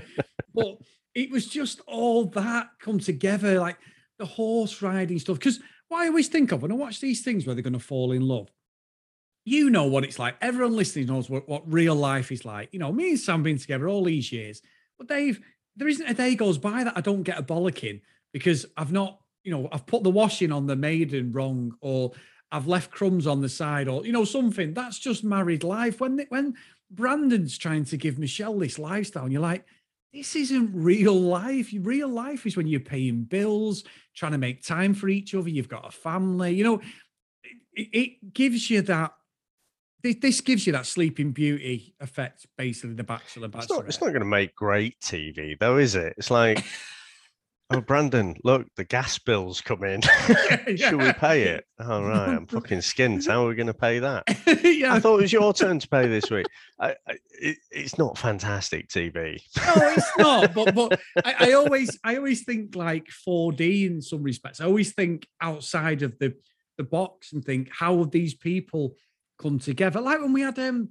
but 0.54 0.76
it 1.14 1.30
was 1.30 1.46
just 1.46 1.80
all 1.87 2.26
that 2.26 2.68
come 2.78 2.99
together, 2.99 3.58
like 3.58 3.78
the 4.18 4.26
horse 4.26 4.82
riding 4.82 5.18
stuff. 5.18 5.38
Because 5.38 5.61
what 5.88 6.02
I 6.02 6.09
always 6.09 6.28
think 6.28 6.52
of 6.52 6.62
when 6.62 6.73
I 6.73 6.75
watch 6.75 7.00
these 7.00 7.23
things 7.23 7.47
where 7.47 7.55
they're 7.55 7.62
going 7.62 7.73
to 7.73 7.78
fall 7.78 8.12
in 8.12 8.23
love, 8.23 8.50
you 9.45 9.71
know 9.71 9.85
what 9.85 10.05
it's 10.05 10.19
like. 10.19 10.37
Everyone 10.40 10.76
listening 10.76 11.07
knows 11.07 11.31
what, 11.31 11.49
what 11.49 11.73
real 11.73 11.95
life 11.95 12.33
is 12.33 12.45
like. 12.45 12.69
You 12.73 12.81
know, 12.81 12.93
me 12.93 13.11
and 13.11 13.19
Sam 13.19 13.43
been 13.43 13.59
together 13.59 13.88
all 13.88 14.05
these 14.05 14.33
years. 14.33 14.61
But 14.99 15.09
Dave, 15.09 15.40
there 15.76 15.88
isn't 15.88 16.07
a 16.07 16.14
day 16.14 16.35
goes 16.35 16.59
by 16.59 16.83
that 16.85 16.97
I 16.97 17.00
don't 17.00 17.23
get 17.23 17.38
a 17.38 17.43
bollocking 17.43 18.00
because 18.33 18.66
I've 18.76 18.93
not, 18.93 19.21
you 19.45 19.52
know, 19.52 19.69
I've 19.71 19.87
put 19.87 20.02
the 20.02 20.11
washing 20.11 20.50
on 20.50 20.66
the 20.66 20.75
maiden 20.75 21.31
wrong 21.31 21.76
or 21.81 22.12
I've 22.50 22.66
left 22.66 22.90
crumbs 22.90 23.26
on 23.26 23.40
the 23.40 23.49
side 23.49 23.87
or, 23.87 24.05
you 24.05 24.12
know, 24.12 24.25
something. 24.25 24.75
That's 24.75 24.99
just 24.99 25.23
married 25.23 25.62
life. 25.62 26.00
When 26.00 26.26
when 26.28 26.55
Brandon's 26.90 27.57
trying 27.57 27.85
to 27.87 27.97
give 27.97 28.19
Michelle 28.19 28.59
this 28.59 28.78
lifestyle, 28.78 29.25
and 29.25 29.33
you're 29.33 29.43
like, 29.43 29.64
this 30.16 30.35
isn't 30.35 30.70
real 30.73 31.14
life. 31.14 31.70
Real 31.80 32.08
life 32.08 32.46
is 32.46 32.56
when 32.56 32.66
you're 32.66 32.80
paying 32.80 33.25
bills, 33.25 33.85
trying 34.14 34.32
to 34.32 34.38
make 34.38 34.64
time 34.64 34.94
for 34.94 35.08
each 35.08 35.35
other. 35.35 35.50
You've 35.50 35.68
got 35.68 35.87
a 35.87 35.90
family. 35.90 36.54
You 36.54 36.64
know, 36.64 36.80
it, 37.75 37.88
it 37.92 38.32
gives 38.32 38.70
you 38.70 38.80
that 38.82 39.12
this 40.02 40.40
gives 40.40 40.66
you 40.66 40.73
that 40.73 40.87
sleeping 40.87 41.32
beauty 41.32 41.94
effect, 42.00 42.46
basically. 42.56 42.94
The 42.94 43.04
Bachelor, 43.04 43.49
It's 43.52 43.68
not, 43.68 43.87
it's 43.87 44.00
not 44.00 44.08
going 44.08 44.20
to 44.20 44.25
make 44.25 44.54
great 44.54 44.99
TV, 45.00 45.58
though, 45.58 45.76
is 45.76 45.94
it? 45.96 46.14
It's 46.16 46.30
like, 46.30 46.64
oh, 47.70 47.80
Brandon, 47.80 48.37
look, 48.44 48.66
the 48.76 48.85
gas 48.85 49.18
bills 49.18 49.61
come 49.61 49.85
in. 49.85 50.02
Should 50.76 50.96
we 50.96 51.12
pay 51.12 51.42
it? 51.42 51.64
All 51.80 51.92
oh, 51.92 52.04
right, 52.04 52.28
I'm 52.28 52.46
fucking 52.49 52.78
skint. 52.78 53.26
How 53.26 53.44
are 53.44 53.49
we 53.49 53.54
going 53.54 53.66
to 53.66 53.75
pay 53.75 53.99
that? 53.99 54.25
yeah. 54.62 54.94
I 54.94 55.00
thought 55.00 55.18
it 55.18 55.23
was 55.23 55.32
your 55.32 55.52
turn 55.52 55.78
to 55.78 55.88
pay 55.88 56.06
this 56.08 56.30
week. 56.30 56.46
I, 56.78 56.90
I, 57.08 57.18
it, 57.40 57.58
it's 57.70 57.99
not 57.99 58.18
fantastic 58.18 58.88
TV. 58.88 59.40
no, 59.56 59.73
it's 59.76 60.18
not. 60.18 60.54
But 60.54 60.75
but 60.75 61.00
I, 61.25 61.49
I 61.49 61.52
always 61.52 61.99
I 62.04 62.16
always 62.16 62.44
think 62.44 62.76
like 62.76 63.08
4D 63.26 63.87
in 63.87 64.02
some 64.02 64.23
respects. 64.23 64.61
I 64.61 64.66
always 64.66 64.92
think 64.94 65.26
outside 65.40 66.02
of 66.02 66.18
the 66.18 66.35
the 66.76 66.85
box 66.85 67.32
and 67.32 67.44
think 67.44 67.70
how 67.73 67.99
have 67.99 68.11
these 68.11 68.35
people 68.35 68.94
come 69.38 69.58
together. 69.58 70.00
Like 70.00 70.20
when 70.20 70.32
we 70.32 70.42
had 70.42 70.58
um, 70.58 70.90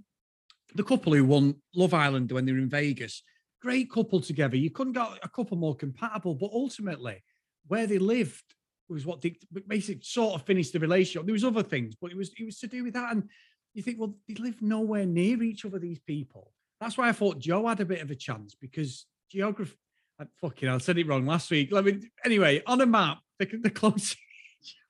the 0.73 0.83
couple 0.83 1.13
who 1.13 1.25
won 1.25 1.55
Love 1.75 1.93
Island 1.93 2.31
when 2.31 2.45
they 2.45 2.51
were 2.51 2.59
in 2.59 2.69
Vegas, 2.69 3.23
great 3.65 3.89
couple 3.89 4.21
together. 4.21 4.55
You 4.55 4.69
couldn't 4.69 4.93
get 4.93 5.07
a 5.23 5.29
couple 5.29 5.57
more 5.57 5.75
compatible, 5.75 6.35
but 6.35 6.51
ultimately, 6.53 7.23
where 7.65 7.87
they 7.87 7.97
lived 7.97 8.43
was 8.87 9.07
what 9.07 9.21
they 9.21 9.35
basically 9.67 10.03
sort 10.03 10.35
of 10.35 10.45
finished 10.45 10.73
the 10.73 10.79
relationship. 10.79 11.25
There 11.25 11.33
was 11.33 11.43
other 11.43 11.63
things, 11.63 11.95
but 11.99 12.11
it 12.11 12.17
was 12.17 12.31
it 12.37 12.45
was 12.45 12.59
to 12.59 12.67
do 12.67 12.83
with 12.83 12.93
that. 12.93 13.11
And 13.11 13.27
you 13.73 13.81
think, 13.81 13.99
well, 13.99 14.13
they 14.27 14.35
live 14.35 14.61
nowhere 14.61 15.07
near 15.07 15.41
each 15.41 15.65
other. 15.65 15.79
These 15.79 15.99
people. 15.99 16.51
That's 16.79 16.95
why 16.95 17.09
I 17.09 17.11
thought 17.11 17.39
Joe 17.39 17.67
had 17.67 17.79
a 17.79 17.85
bit 17.85 18.01
of 18.01 18.11
a 18.11 18.15
chance 18.15 18.53
because 18.53 19.07
geography. 19.31 19.75
I, 20.19 20.25
fucking, 20.39 20.69
I 20.69 20.77
said 20.77 20.99
it 20.99 21.07
wrong 21.07 21.25
last 21.25 21.49
week. 21.49 21.69
Let 21.71 21.85
me 21.85 21.99
anyway 22.23 22.61
on 22.67 22.79
a 22.81 22.85
map. 22.85 23.17
They're, 23.39 23.49
they're 23.51 23.71
close, 23.71 24.15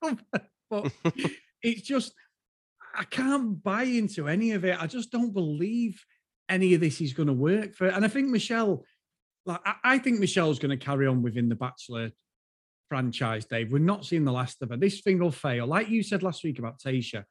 but 0.70 0.92
it's 1.62 1.80
just 1.80 2.12
I 2.94 3.04
can't 3.04 3.62
buy 3.62 3.84
into 3.84 4.28
any 4.28 4.52
of 4.52 4.66
it. 4.66 4.80
I 4.80 4.86
just 4.86 5.10
don't 5.10 5.32
believe 5.32 6.04
any 6.48 6.74
of 6.74 6.80
this 6.80 7.00
is 7.00 7.12
going 7.12 7.28
to 7.28 7.32
work 7.32 7.74
for. 7.74 7.86
And 7.88 8.04
I 8.04 8.08
think 8.08 8.28
Michelle, 8.28 8.84
like 9.44 9.60
I, 9.64 9.74
I 9.84 9.98
think 9.98 10.20
Michelle's 10.20 10.58
going 10.58 10.76
to 10.76 10.84
carry 10.84 11.06
on 11.06 11.22
within 11.22 11.48
the 11.48 11.54
Bachelor 11.54 12.10
franchise. 12.88 13.44
Dave, 13.44 13.72
we're 13.72 13.78
not 13.78 14.04
seeing 14.04 14.24
the 14.24 14.32
last 14.32 14.62
of 14.62 14.70
her. 14.70 14.76
This 14.76 15.00
thing 15.00 15.18
will 15.18 15.30
fail, 15.30 15.66
like 15.66 15.88
you 15.88 16.02
said 16.02 16.22
last 16.22 16.44
week 16.44 16.58
about 16.58 16.78
Tayshia. 16.78 17.24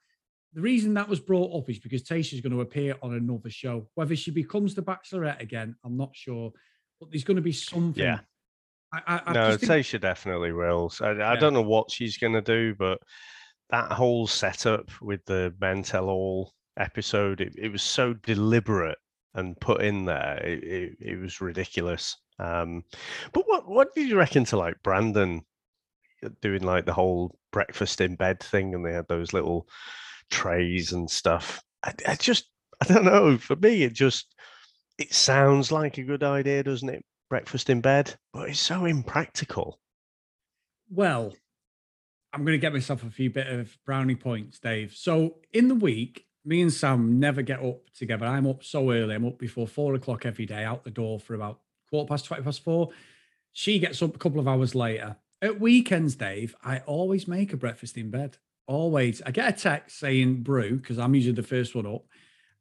The 0.53 0.62
reason 0.62 0.93
that 0.93 1.10
was 1.10 1.19
brought 1.19 1.53
up 1.57 1.69
is 1.69 1.79
because 1.79 2.03
Tayshia's 2.03 2.39
going 2.39 2.53
to 2.53 2.62
appear 2.62 2.95
on 3.01 3.13
another 3.13 3.50
show. 3.50 3.89
Whether 3.95 4.15
she 4.15 4.31
becomes 4.31 4.74
the 4.74 4.81
Bachelorette 4.81 5.41
again, 5.41 5.75
I'm 5.84 5.98
not 5.98 6.12
sure, 6.13 6.53
but 7.00 7.12
there's 7.12 7.25
going 7.25 7.36
to 7.36 7.41
be 7.41 7.51
something. 7.51 8.03
Yeah. 8.03 8.19
I, 8.93 9.22
I, 9.25 9.34
no, 9.34 9.57
think... 9.57 10.01
Definitely 10.01 10.53
will. 10.53 10.89
So 10.89 11.07
I, 11.07 11.17
yeah. 11.17 11.31
I 11.31 11.36
don't 11.36 11.53
know 11.53 11.62
what 11.62 11.91
she's 11.91 12.17
going 12.17 12.34
to 12.34 12.41
do, 12.41 12.74
but 12.74 13.00
that 13.69 13.91
whole 13.91 14.27
setup 14.27 14.89
with 15.01 15.25
the 15.25 15.53
Men 15.60 15.84
Tell 15.84 16.07
All 16.07 16.53
episode, 16.77 17.41
it, 17.41 17.55
it 17.57 17.69
was 17.69 17.84
so 17.84 18.13
deliberate 18.13 18.98
and 19.35 19.59
put 19.59 19.81
in 19.81 20.05
there. 20.05 20.41
It, 20.43 20.63
it, 20.63 20.97
it 20.99 21.19
was 21.19 21.41
ridiculous. 21.41 22.17
Um, 22.39 22.83
but 23.31 23.43
what 23.47 23.67
what 23.67 23.93
did 23.93 24.09
you 24.09 24.17
reckon 24.17 24.45
to 24.45 24.57
like 24.57 24.81
Brandon 24.83 25.43
doing 26.41 26.63
like 26.63 26.85
the 26.85 26.93
whole 26.93 27.37
breakfast 27.51 28.01
in 28.01 28.15
bed 28.15 28.39
thing, 28.39 28.73
and 28.73 28.85
they 28.85 28.93
had 28.93 29.07
those 29.07 29.33
little 29.33 29.67
trays 30.29 30.91
and 30.91 31.09
stuff? 31.09 31.61
I, 31.83 31.93
I 32.07 32.15
just 32.15 32.49
I 32.81 32.85
don't 32.85 33.05
know. 33.05 33.37
For 33.37 33.55
me, 33.55 33.83
it 33.83 33.93
just 33.93 34.33
it 34.97 35.13
sounds 35.13 35.71
like 35.71 35.97
a 35.97 36.03
good 36.03 36.23
idea, 36.23 36.63
doesn't 36.63 36.89
it? 36.89 37.05
Breakfast 37.29 37.69
in 37.69 37.81
bed, 37.81 38.15
but 38.33 38.49
it's 38.49 38.59
so 38.59 38.85
impractical. 38.85 39.79
Well, 40.89 41.33
I'm 42.31 42.43
going 42.43 42.53
to 42.53 42.61
get 42.61 42.73
myself 42.73 43.03
a 43.03 43.09
few 43.09 43.29
bit 43.29 43.47
of 43.47 43.77
brownie 43.85 44.15
points, 44.15 44.59
Dave. 44.59 44.93
So 44.95 45.37
in 45.53 45.67
the 45.69 45.75
week, 45.75 46.25
me 46.45 46.61
and 46.61 46.71
Sam 46.71 47.19
never 47.19 47.41
get 47.41 47.63
up 47.63 47.89
together. 47.97 48.25
I'm 48.25 48.47
up 48.47 48.63
so 48.63 48.91
early. 48.91 49.15
I'm 49.15 49.25
up 49.25 49.37
before 49.37 49.67
four 49.67 49.95
o'clock 49.95 50.25
every 50.25 50.45
day, 50.45 50.63
out 50.63 50.83
the 50.83 50.91
door 50.91 51.19
for 51.19 51.33
about 51.33 51.59
quarter 51.89 52.07
past, 52.07 52.25
20 52.25 52.43
past 52.43 52.63
four. 52.63 52.89
She 53.51 53.79
gets 53.79 54.01
up 54.01 54.15
a 54.15 54.19
couple 54.19 54.39
of 54.39 54.47
hours 54.47 54.75
later. 54.75 55.15
At 55.41 55.59
weekends, 55.59 56.15
Dave, 56.15 56.55
I 56.63 56.79
always 56.79 57.27
make 57.27 57.53
a 57.53 57.57
breakfast 57.57 57.97
in 57.97 58.11
bed. 58.11 58.37
Always. 58.67 59.21
I 59.25 59.31
get 59.31 59.49
a 59.49 59.61
text 59.61 59.99
saying 59.99 60.43
brew 60.43 60.77
because 60.77 60.99
I'm 60.99 61.15
usually 61.15 61.35
the 61.35 61.43
first 61.43 61.75
one 61.75 61.85
up. 61.85 62.05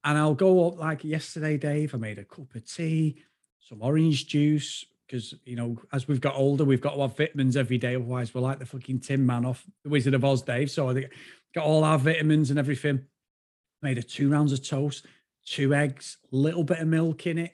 And 0.02 0.18
I'll 0.18 0.34
go 0.34 0.68
up 0.68 0.78
like 0.78 1.04
yesterday, 1.04 1.56
Dave. 1.56 1.94
I 1.94 1.98
made 1.98 2.18
a 2.18 2.24
cup 2.24 2.54
of 2.54 2.70
tea, 2.70 3.22
some 3.60 3.80
orange 3.80 4.26
juice, 4.26 4.84
because 5.06 5.34
you 5.44 5.56
know 5.56 5.76
as 5.92 6.08
we've 6.08 6.20
got 6.20 6.34
older 6.34 6.64
we've 6.64 6.80
got 6.80 6.94
to 6.94 7.02
have 7.02 7.16
vitamins 7.16 7.56
every 7.56 7.78
day 7.78 7.94
otherwise 7.94 8.34
we're 8.34 8.40
like 8.40 8.58
the 8.58 8.66
fucking 8.66 8.98
tin 8.98 9.24
man 9.24 9.44
off 9.44 9.64
the 9.82 9.90
wizard 9.90 10.14
of 10.14 10.24
oz 10.24 10.42
dave 10.42 10.70
so 10.70 10.88
i 10.88 10.94
got 11.54 11.64
all 11.64 11.84
our 11.84 11.98
vitamins 11.98 12.50
and 12.50 12.58
everything 12.58 13.04
made 13.84 13.98
a 13.98 14.02
two 14.02 14.28
rounds 14.28 14.52
of 14.52 14.66
toast 14.66 15.06
two 15.46 15.74
eggs 15.74 16.16
little 16.32 16.64
bit 16.64 16.80
of 16.80 16.88
milk 16.88 17.26
in 17.26 17.38
it 17.38 17.52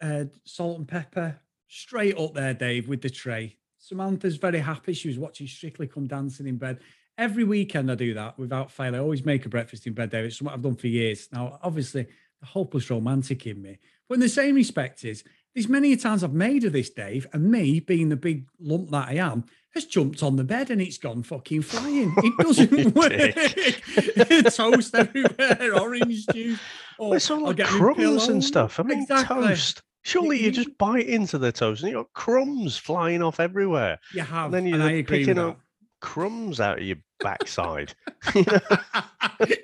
uh, 0.00 0.24
salt 0.44 0.78
and 0.78 0.88
pepper 0.88 1.38
straight 1.68 2.18
up 2.18 2.34
there 2.34 2.52
dave 2.54 2.88
with 2.88 3.00
the 3.00 3.08
tray. 3.08 3.56
Samantha's 3.78 4.36
very 4.36 4.58
happy. 4.58 4.92
She 4.92 5.08
was 5.08 5.18
watching 5.18 5.46
strictly 5.46 5.86
come 5.86 6.06
dancing 6.06 6.46
in 6.46 6.56
bed. 6.56 6.80
Every 7.18 7.44
weekend 7.44 7.90
i 7.90 7.94
do 7.94 8.14
that 8.14 8.38
without 8.38 8.70
fail. 8.70 8.94
I 8.94 8.98
always 8.98 9.24
make 9.24 9.46
a 9.46 9.48
breakfast 9.48 9.86
in 9.86 9.92
bed 9.92 10.10
dave. 10.10 10.26
It's 10.26 10.38
something 10.38 10.52
i've 10.52 10.62
done 10.62 10.76
for 10.76 10.88
years. 10.88 11.28
Now 11.32 11.58
obviously 11.62 12.06
the 12.40 12.46
hopeless 12.46 12.90
romantic 12.90 13.46
in 13.46 13.62
me. 13.62 13.78
But 14.08 14.14
in 14.14 14.20
the 14.20 14.28
same 14.28 14.54
respect 14.54 15.04
is 15.04 15.24
there's 15.54 15.68
many 15.68 15.96
times 15.96 16.24
I've 16.24 16.32
made 16.32 16.64
of 16.64 16.72
this, 16.72 16.90
Dave, 16.90 17.26
and 17.32 17.50
me, 17.50 17.80
being 17.80 18.08
the 18.08 18.16
big 18.16 18.46
lump 18.58 18.90
that 18.90 19.08
I 19.08 19.14
am, 19.14 19.44
has 19.74 19.84
jumped 19.86 20.22
on 20.22 20.36
the 20.36 20.44
bed 20.44 20.70
and 20.70 20.80
it's 20.80 20.98
gone 20.98 21.22
fucking 21.22 21.62
flying. 21.62 22.14
It 22.22 22.36
doesn't 22.38 22.94
work. 22.94 24.54
toast 24.54 24.94
everywhere, 24.94 25.74
orange 25.80 26.26
juice. 26.26 26.58
Or 26.98 27.10
oh, 27.10 27.12
it's 27.14 27.30
all 27.30 27.44
like 27.44 27.58
crumbs 27.64 28.28
and 28.28 28.44
stuff. 28.44 28.78
I 28.78 28.82
mean, 28.82 29.02
exactly. 29.02 29.48
toast. 29.48 29.82
Surely 30.02 30.42
you 30.42 30.50
just 30.50 30.76
bite 30.78 31.06
into 31.06 31.38
the 31.38 31.52
toast 31.52 31.82
and 31.82 31.92
you 31.92 31.98
got 31.98 32.12
crumbs 32.12 32.76
flying 32.76 33.22
off 33.22 33.40
everywhere. 33.40 33.98
You 34.12 34.22
have. 34.22 34.52
And 34.52 34.54
then 34.54 34.66
you're 34.66 35.04
picking 35.04 35.38
up 35.38 35.60
crumbs 36.02 36.60
out 36.60 36.78
of 36.78 36.84
your 36.84 36.98
backside. 37.20 37.94
Don't 38.34 38.44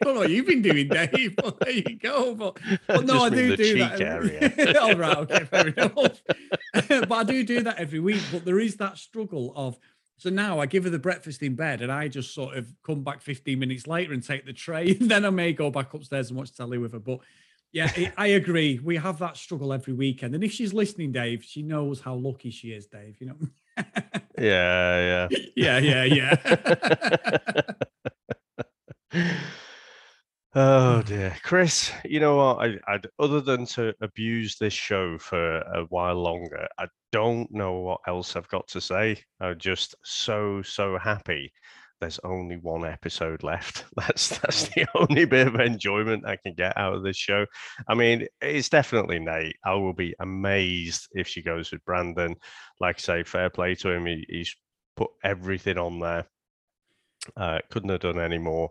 know 0.04 0.14
what 0.14 0.30
you've 0.30 0.47
been 0.47 0.62
doing, 0.62 0.88
Dave. 0.88 1.37
But 1.37 1.61
there 1.61 1.73
you 1.73 1.99
go. 1.99 2.35
But, 2.35 2.59
but 2.87 3.04
no, 3.04 3.25
I 3.25 3.28
do 3.28 3.54
do 3.57 3.78
that. 3.78 4.00
Area. 4.00 4.78
All 4.80 4.95
right, 4.95 5.16
okay, 5.18 5.45
fair 5.45 5.68
enough. 5.68 6.23
but 6.73 7.12
I 7.12 7.25
do 7.25 7.45
do 7.45 7.62
that 7.64 7.78
every 7.78 8.00
week. 8.00 8.23
But 8.33 8.47
there 8.47 8.61
is 8.61 8.76
that 8.76 8.97
struggle 8.97 9.52
of. 9.54 9.78
So 10.16 10.30
now 10.30 10.59
I 10.59 10.66
give 10.66 10.83
her 10.85 10.90
the 10.90 10.99
breakfast 10.99 11.42
in 11.42 11.54
bed, 11.54 11.83
and 11.83 11.92
I 11.92 12.09
just 12.09 12.35
sort 12.35 12.57
of 12.57 12.73
come 12.85 13.04
back 13.04 13.21
15 13.21 13.59
minutes 13.59 13.87
later 13.87 14.12
and 14.12 14.25
take 14.25 14.47
the 14.47 14.52
tray. 14.52 14.97
And 15.00 15.09
then 15.11 15.25
I 15.25 15.30
may 15.30 15.52
go 15.52 15.71
back 15.71 15.95
upstairs 15.95 16.30
and 16.30 16.38
watch 16.38 16.57
telly 16.57 16.78
with 16.78 16.92
her. 16.92 16.99
But 16.99 17.21
yeah, 17.71 17.92
I 18.16 18.28
agree. 18.28 18.80
We 18.83 18.97
have 18.97 19.18
that 19.18 19.37
struggle 19.37 19.73
every 19.73 19.92
weekend. 19.92 20.35
And 20.35 20.42
if 20.42 20.52
she's 20.52 20.73
listening, 20.73 21.12
Dave, 21.12 21.45
she 21.45 21.62
knows 21.62 22.00
how 22.00 22.14
lucky 22.14 22.50
she 22.50 22.68
is, 22.68 22.87
Dave. 22.87 23.16
You 23.21 23.26
know. 23.26 23.85
Yeah, 24.38 25.28
yeah. 25.28 25.38
Yeah, 25.57 25.78
yeah, 25.78 26.04
yeah. 26.04 27.62
Oh 30.54 31.02
dear, 31.02 31.37
Chris. 31.42 31.92
You 32.04 32.21
know 32.21 32.37
what? 32.37 32.66
I, 32.66 32.78
I'd 32.88 33.07
other 33.18 33.40
than 33.40 33.66
to 33.66 33.95
abuse 34.00 34.57
this 34.57 34.73
show 34.73 35.18
for 35.18 35.59
a 35.59 35.85
while 35.90 36.16
longer, 36.16 36.66
I 36.78 36.87
don't 37.12 37.50
know 37.52 37.75
what 37.80 38.00
else 38.09 38.35
I've 38.35 38.49
got 38.49 38.66
to 38.68 38.80
say. 38.80 39.23
I'm 39.40 39.59
just 39.59 39.95
so 40.04 40.62
so 40.62 40.99
happy 40.99 41.52
there's 42.00 42.21
only 42.25 42.57
one 42.57 42.85
episode 42.85 43.43
left. 43.43 43.85
That's 43.97 44.38
that's 44.38 44.69
the 44.69 44.87
only 44.95 45.25
bit 45.25 45.49
of 45.49 45.57
enjoyment 45.57 46.26
I 46.26 46.37
can 46.37 46.55
get 46.55 46.76
out 46.76 46.95
of 46.95 47.02
this 47.02 47.17
show. 47.17 47.47
I 47.88 47.95
mean, 47.95 48.26
it's 48.40 48.69
definitely 48.69 49.19
Nate. 49.19 49.57
I 49.64 49.75
will 49.75 49.93
be 49.93 50.14
amazed 50.21 51.09
if 51.12 51.26
she 51.26 51.43
goes 51.43 51.73
with 51.73 51.85
Brandon. 51.85 52.37
Like 52.81 52.97
I 52.97 53.00
say, 53.00 53.23
fair 53.25 53.50
play 53.50 53.75
to 53.76 53.90
him. 53.90 54.07
He, 54.07 54.25
he's 54.28 54.55
put 54.97 55.11
everything 55.25 55.78
on 55.78 56.00
there. 56.00 56.26
Uh, 57.37 57.59
couldn't 57.71 57.90
have 57.90 58.00
done 58.00 58.21
any 58.21 58.38
more. 58.38 58.71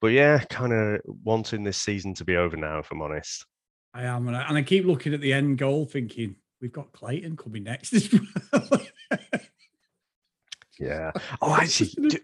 But 0.00 0.08
yeah, 0.08 0.38
kind 0.48 0.72
of 0.72 1.00
wanting 1.04 1.62
this 1.62 1.76
season 1.76 2.14
to 2.14 2.24
be 2.24 2.36
over 2.36 2.56
now, 2.56 2.78
if 2.78 2.90
I'm 2.90 3.02
honest. 3.02 3.44
I 3.92 4.04
am, 4.04 4.28
and 4.28 4.36
I, 4.36 4.42
and 4.48 4.56
I 4.56 4.62
keep 4.62 4.86
looking 4.86 5.12
at 5.12 5.20
the 5.20 5.32
end 5.32 5.58
goal, 5.58 5.84
thinking 5.84 6.36
we've 6.60 6.72
got 6.72 6.92
Clayton 6.92 7.36
coming 7.36 7.64
next 7.64 7.92
as 7.92 8.12
well. 8.52 8.80
Yeah. 10.80 11.12
Oh, 11.40 11.54
actually, 11.54 12.08
do, 12.08 12.18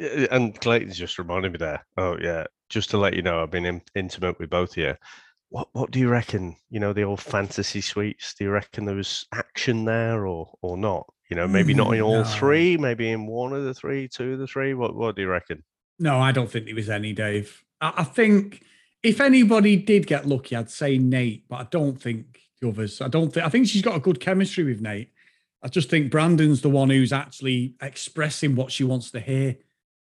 uh, 0.00 0.26
and 0.30 0.58
Clayton's 0.60 0.96
just 0.96 1.18
reminded 1.18 1.52
me 1.52 1.58
there. 1.58 1.84
Oh, 1.96 2.16
yeah. 2.20 2.44
Just 2.70 2.90
to 2.90 2.98
let 2.98 3.14
you 3.14 3.22
know, 3.22 3.42
I've 3.42 3.50
been 3.50 3.66
in, 3.66 3.82
intimate 3.94 4.38
with 4.38 4.50
both 4.50 4.70
of 4.72 4.76
you. 4.76 4.94
What 5.50 5.68
What 5.72 5.90
do 5.90 5.98
you 5.98 6.08
reckon? 6.08 6.56
You 6.70 6.80
know, 6.80 6.92
the 6.92 7.02
old 7.04 7.20
fantasy 7.20 7.80
suites. 7.80 8.34
Do 8.34 8.44
you 8.44 8.50
reckon 8.50 8.84
there 8.84 8.94
was 8.94 9.26
action 9.34 9.84
there, 9.86 10.26
or 10.26 10.52
or 10.62 10.76
not? 10.76 11.06
You 11.30 11.36
know, 11.36 11.48
maybe 11.48 11.74
not 11.74 11.92
in 11.94 12.00
all 12.02 12.22
No. 12.22 12.24
three, 12.24 12.76
maybe 12.76 13.10
in 13.10 13.26
one 13.26 13.52
of 13.52 13.64
the 13.64 13.74
three, 13.74 14.08
two 14.08 14.34
of 14.34 14.38
the 14.38 14.46
three. 14.46 14.74
What 14.74 14.94
What 14.94 15.16
do 15.16 15.22
you 15.22 15.28
reckon? 15.28 15.64
No, 15.98 16.18
I 16.18 16.32
don't 16.32 16.50
think 16.50 16.66
there 16.66 16.74
was 16.74 16.90
any, 16.90 17.12
Dave. 17.12 17.64
I, 17.80 17.92
I 17.98 18.04
think 18.04 18.62
if 19.02 19.20
anybody 19.20 19.76
did 19.76 20.06
get 20.06 20.26
lucky, 20.26 20.54
I'd 20.54 20.70
say 20.70 20.98
Nate, 20.98 21.48
but 21.48 21.56
I 21.56 21.66
don't 21.70 22.00
think 22.00 22.40
the 22.60 22.68
others. 22.68 23.00
I 23.00 23.08
don't 23.08 23.32
think. 23.32 23.46
I 23.46 23.48
think 23.48 23.68
she's 23.68 23.82
got 23.82 23.96
a 23.96 24.00
good 24.00 24.20
chemistry 24.20 24.64
with 24.64 24.80
Nate. 24.82 25.10
I 25.62 25.68
just 25.68 25.90
think 25.90 26.10
Brandon's 26.10 26.60
the 26.60 26.70
one 26.70 26.90
who's 26.90 27.12
actually 27.12 27.74
expressing 27.82 28.54
what 28.54 28.70
she 28.70 28.84
wants 28.84 29.10
to 29.10 29.20
hear, 29.20 29.56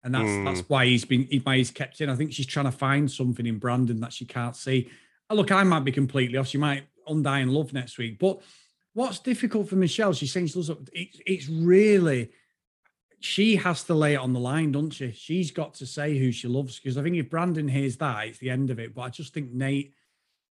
and 0.03 0.13
that's 0.13 0.29
Mm. 0.29 0.45
that's 0.45 0.69
why 0.69 0.85
he's 0.85 1.05
been 1.05 1.27
why 1.43 1.57
he's 1.57 1.71
kept 1.71 2.01
in. 2.01 2.09
I 2.09 2.15
think 2.15 2.33
she's 2.33 2.45
trying 2.45 2.65
to 2.65 2.71
find 2.71 3.09
something 3.09 3.45
in 3.45 3.57
Brandon 3.57 3.99
that 4.01 4.13
she 4.13 4.25
can't 4.25 4.55
see. 4.55 4.89
Look, 5.31 5.51
I 5.51 5.63
might 5.63 5.85
be 5.85 5.91
completely 5.91 6.37
off. 6.37 6.47
She 6.47 6.57
might 6.57 6.83
undying 7.07 7.47
love 7.47 7.73
next 7.73 7.97
week, 7.97 8.19
but 8.19 8.41
what's 8.93 9.19
difficult 9.19 9.69
for 9.69 9.75
Michelle? 9.75 10.13
She's 10.13 10.31
saying 10.31 10.47
she 10.47 10.55
loves 10.59 10.69
it. 10.69 10.77
It's, 10.93 11.21
it's 11.25 11.47
really 11.49 12.29
she 13.19 13.55
has 13.55 13.83
to 13.83 13.93
lay 13.93 14.15
it 14.15 14.17
on 14.19 14.33
the 14.33 14.39
line, 14.39 14.71
doesn't 14.71 14.91
she? 14.91 15.11
She's 15.11 15.51
got 15.51 15.75
to 15.75 15.85
say 15.85 16.17
who 16.17 16.31
she 16.31 16.47
loves 16.47 16.79
because 16.79 16.97
I 16.97 17.03
think 17.03 17.15
if 17.15 17.29
Brandon 17.29 17.67
hears 17.67 17.97
that, 17.97 18.27
it's 18.27 18.39
the 18.39 18.49
end 18.49 18.71
of 18.71 18.79
it. 18.79 18.95
But 18.95 19.01
I 19.01 19.09
just 19.09 19.33
think 19.33 19.51
Nate, 19.51 19.93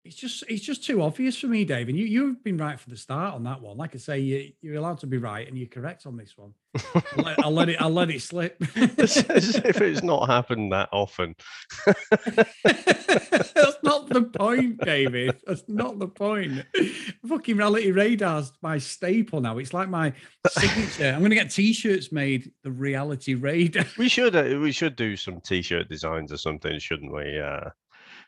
it's 0.07 0.17
just 0.17 0.45
it's 0.49 0.65
just 0.65 0.85
too 0.85 1.03
obvious 1.03 1.39
for 1.39 1.49
me, 1.49 1.65
Dave. 1.65 1.89
And 1.89 1.99
you 1.99 2.07
you've 2.07 2.43
been 2.45 2.57
right 2.57 2.79
from 2.79 2.93
the 2.93 2.97
start 2.97 3.35
on 3.35 3.45
that 3.45 3.61
one. 3.61 3.77
Like 3.77 3.95
I 3.95 3.99
say, 3.99 4.19
you, 4.21 4.53
you're 4.63 4.77
allowed 4.77 4.99
to 5.01 5.07
be 5.07 5.19
right, 5.19 5.47
and 5.47 5.59
you're 5.59 5.69
correct 5.69 6.07
on 6.07 6.17
this 6.17 6.37
one. 6.37 6.53
I'll 6.95 7.25
let, 7.25 7.45
I'll 7.45 7.51
let 7.51 7.69
it 7.69 7.81
I'll 7.81 7.91
let 7.91 8.11
it 8.11 8.23
slip. 8.23 8.57
if 8.77 9.81
it's 9.81 10.03
not 10.03 10.27
happened 10.29 10.73
that 10.73 10.89
often. 10.93 11.35
That's 11.87 13.83
not 13.83 14.09
the 14.09 14.23
point, 14.23 14.79
David. 14.85 15.37
That's 15.47 15.65
not 15.67 15.99
the 15.99 16.09
point. 16.09 16.65
Fucking 17.27 17.57
reality 17.57 17.91
radar's 17.91 18.53
my 18.63 18.79
staple 18.79 19.41
now. 19.41 19.59
It's 19.59 19.75
like 19.75 19.89
my 19.89 20.13
signature. 20.49 21.13
I'm 21.15 21.23
gonna 21.23 21.35
get 21.35 21.51
t-shirts 21.51 22.13
made. 22.13 22.53
The 22.63 22.71
reality 22.71 23.35
radar. 23.35 23.85
We 23.99 24.09
should 24.09 24.37
uh, 24.37 24.59
we 24.61 24.73
should 24.73 24.95
do 24.97 25.17
some 25.17 25.41
t-shirt 25.41 25.89
designs 25.89 26.33
or 26.33 26.37
something, 26.37 26.79
shouldn't 26.79 27.13
we? 27.13 27.41
Uh, 27.41 27.71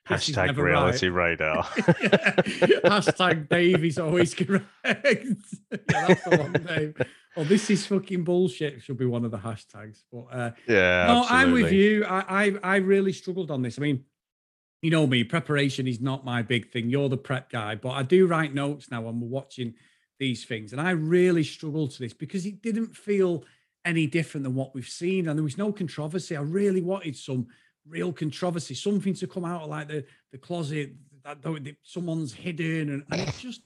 hashtag 0.07 0.57
reality 0.57 1.09
right. 1.09 1.41
radar. 1.41 1.65
Hashtag 2.85 3.49
Dave 3.49 3.85
is 3.85 3.99
always 3.99 4.35
correct. 4.35 4.65
yeah, 4.85 4.95
that's 5.91 6.25
the 6.25 6.37
one. 6.37 7.07
Oh, 7.37 7.45
this 7.45 7.71
is 7.71 7.87
fucking 7.87 8.25
bullshit. 8.25 8.83
Should 8.83 8.99
be 8.99 9.07
one 9.07 9.25
of 9.25 9.31
the 9.31 9.39
hashtags. 9.39 10.03
But 10.11 10.25
uh, 10.33 10.51
yeah, 10.67 11.07
no, 11.07 11.27
I'm 11.29 11.53
with 11.53 11.73
you. 11.73 12.05
I, 12.05 12.47
I 12.47 12.75
I 12.75 12.77
really 12.77 13.13
struggled 13.13 13.51
on 13.51 13.63
this. 13.63 13.79
I 13.79 13.83
mean, 13.83 14.05
you 14.83 14.91
know 14.91 15.07
me, 15.07 15.25
preparation 15.25 15.87
is 15.87 16.01
not 16.01 16.25
my 16.25 16.43
big 16.43 16.71
thing. 16.71 16.91
You're 16.91 17.09
the 17.09 17.17
prep 17.17 17.51
guy, 17.51 17.75
but 17.75 17.91
I 17.91 18.03
do 18.03 18.27
write 18.27 18.55
notes 18.55 18.91
now 18.91 19.03
when 19.03 19.21
we're 19.21 19.29
watching 19.29 19.75
these 20.19 20.45
things, 20.45 20.73
and 20.73 20.81
I 20.81 20.91
really 20.91 21.45
struggled 21.45 21.93
to 21.93 22.01
this 22.01 22.13
because 22.13 22.45
it 22.45 22.61
didn't 22.63 22.97
feel 22.97 23.45
any 23.85 24.07
different 24.07 24.45
than 24.45 24.55
what 24.55 24.75
we've 24.75 24.89
seen, 24.89 25.29
and 25.29 25.39
there 25.39 25.45
was 25.45 25.59
no 25.59 25.73
controversy. 25.73 26.37
I 26.37 26.41
really 26.41 26.83
wanted 26.83 27.17
some 27.17 27.47
real 27.89 28.13
controversy, 28.13 28.75
something 28.75 29.15
to 29.15 29.27
come 29.27 29.45
out 29.45 29.63
of 29.63 29.71
like 29.71 29.89
the 29.89 30.05
the 30.33 30.39
closet 30.39 30.95
that, 31.25 31.43
that 31.43 31.77
someone's 31.83 32.33
hidden, 32.33 32.91
and, 32.91 33.05
and 33.11 33.21
it's 33.23 33.41
just 33.41 33.63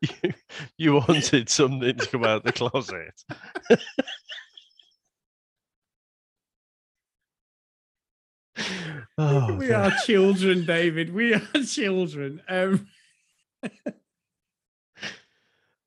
you, 0.00 0.32
you 0.76 0.94
wanted 0.94 1.48
something 1.48 1.96
to 1.96 2.06
come 2.06 2.24
out 2.24 2.38
of 2.38 2.42
the 2.44 2.52
closet. 2.52 3.24
oh, 9.18 9.54
we 9.54 9.66
dear. 9.66 9.76
are 9.76 9.92
children, 10.04 10.64
David. 10.64 11.12
We 11.14 11.34
are 11.34 11.42
children. 11.66 12.42
Um, 12.48 12.88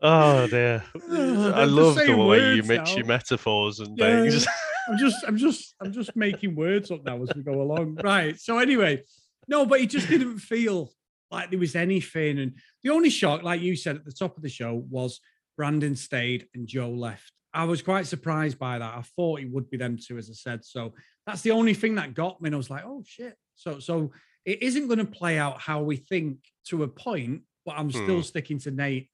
oh 0.02 0.48
dear. 0.48 0.84
Oh, 1.10 1.52
I 1.54 1.66
love 1.66 1.96
the 1.96 2.16
way 2.16 2.56
you 2.56 2.64
mix 2.64 2.92
now. 2.92 2.98
your 2.98 3.06
metaphors 3.06 3.80
and 3.80 3.98
Yeah. 3.98 4.22
things. 4.24 4.48
I'm 4.88 4.98
just, 4.98 5.24
I'm 5.28 5.38
just, 5.38 5.76
I'm 5.82 5.92
just 5.92 6.16
making 6.16 6.56
words 6.56 6.92
up 6.92 7.04
now 7.04 7.22
as 7.24 7.34
we 7.36 7.42
go 7.42 7.62
along. 7.62 7.96
Right. 8.04 8.40
So 8.40 8.60
anyway, 8.60 9.02
no, 9.48 9.66
but 9.66 9.82
it 9.82 9.90
just 9.90 10.08
didn't 10.08 10.38
feel 10.38 10.92
like 11.32 11.50
there 11.50 11.58
was 11.58 11.76
anything. 11.76 12.38
And 12.38 12.54
the 12.84 12.92
only 12.92 13.10
shock, 13.10 13.42
like 13.42 13.62
you 13.62 13.76
said 13.76 13.96
at 13.96 14.06
the 14.06 14.12
top 14.12 14.38
of 14.38 14.44
the 14.44 14.50
show, 14.50 14.76
was 14.90 15.20
Brandon 15.58 15.96
stayed 15.96 16.48
and 16.54 16.68
Joe 16.68 16.92
left. 16.92 17.32
I 17.52 17.64
was 17.64 17.82
quite 17.82 18.06
surprised 18.06 18.60
by 18.60 18.78
that. 18.78 18.94
I 18.96 19.02
thought 19.16 19.40
it 19.40 19.50
would 19.52 19.72
be 19.72 19.78
them 19.78 19.98
two, 19.98 20.20
as 20.20 20.30
I 20.30 20.34
said. 20.34 20.64
So 20.64 20.94
that's 21.26 21.42
the 21.42 21.52
only 21.52 21.74
thing 21.74 21.96
that 21.96 22.14
got 22.14 22.40
me. 22.40 22.50
And 22.50 22.56
I 22.56 22.58
was 22.58 22.70
like, 22.70 22.84
oh 22.86 23.02
shit. 23.08 23.36
So, 23.56 23.80
so 23.80 24.12
it 24.46 24.62
isn't 24.62 24.86
going 24.88 25.00
to 25.00 25.06
play 25.06 25.40
out 25.40 25.60
how 25.62 25.82
we 25.82 25.96
think 25.96 26.38
to 26.68 26.84
a 26.84 26.88
point, 26.88 27.42
but 27.66 27.76
I'm 27.76 27.90
still 27.92 28.18
Hmm. 28.18 28.22
sticking 28.22 28.60
to 28.60 28.72
Nate. 28.72 29.10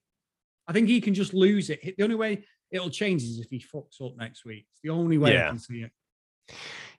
I 0.68 0.72
think 0.72 0.88
he 0.88 1.00
can 1.00 1.14
just 1.14 1.34
lose 1.34 1.70
it. 1.70 1.80
The 1.96 2.04
only 2.04 2.16
way 2.16 2.44
it'll 2.70 2.90
change 2.90 3.22
is 3.22 3.38
if 3.38 3.50
he 3.50 3.58
fucks 3.60 4.00
up 4.04 4.16
next 4.16 4.44
week. 4.44 4.66
It's 4.70 4.80
the 4.82 4.90
only 4.90 5.18
way 5.18 5.36
I 5.38 5.48
can 5.48 5.58
see 5.58 5.82
it. 5.82 5.90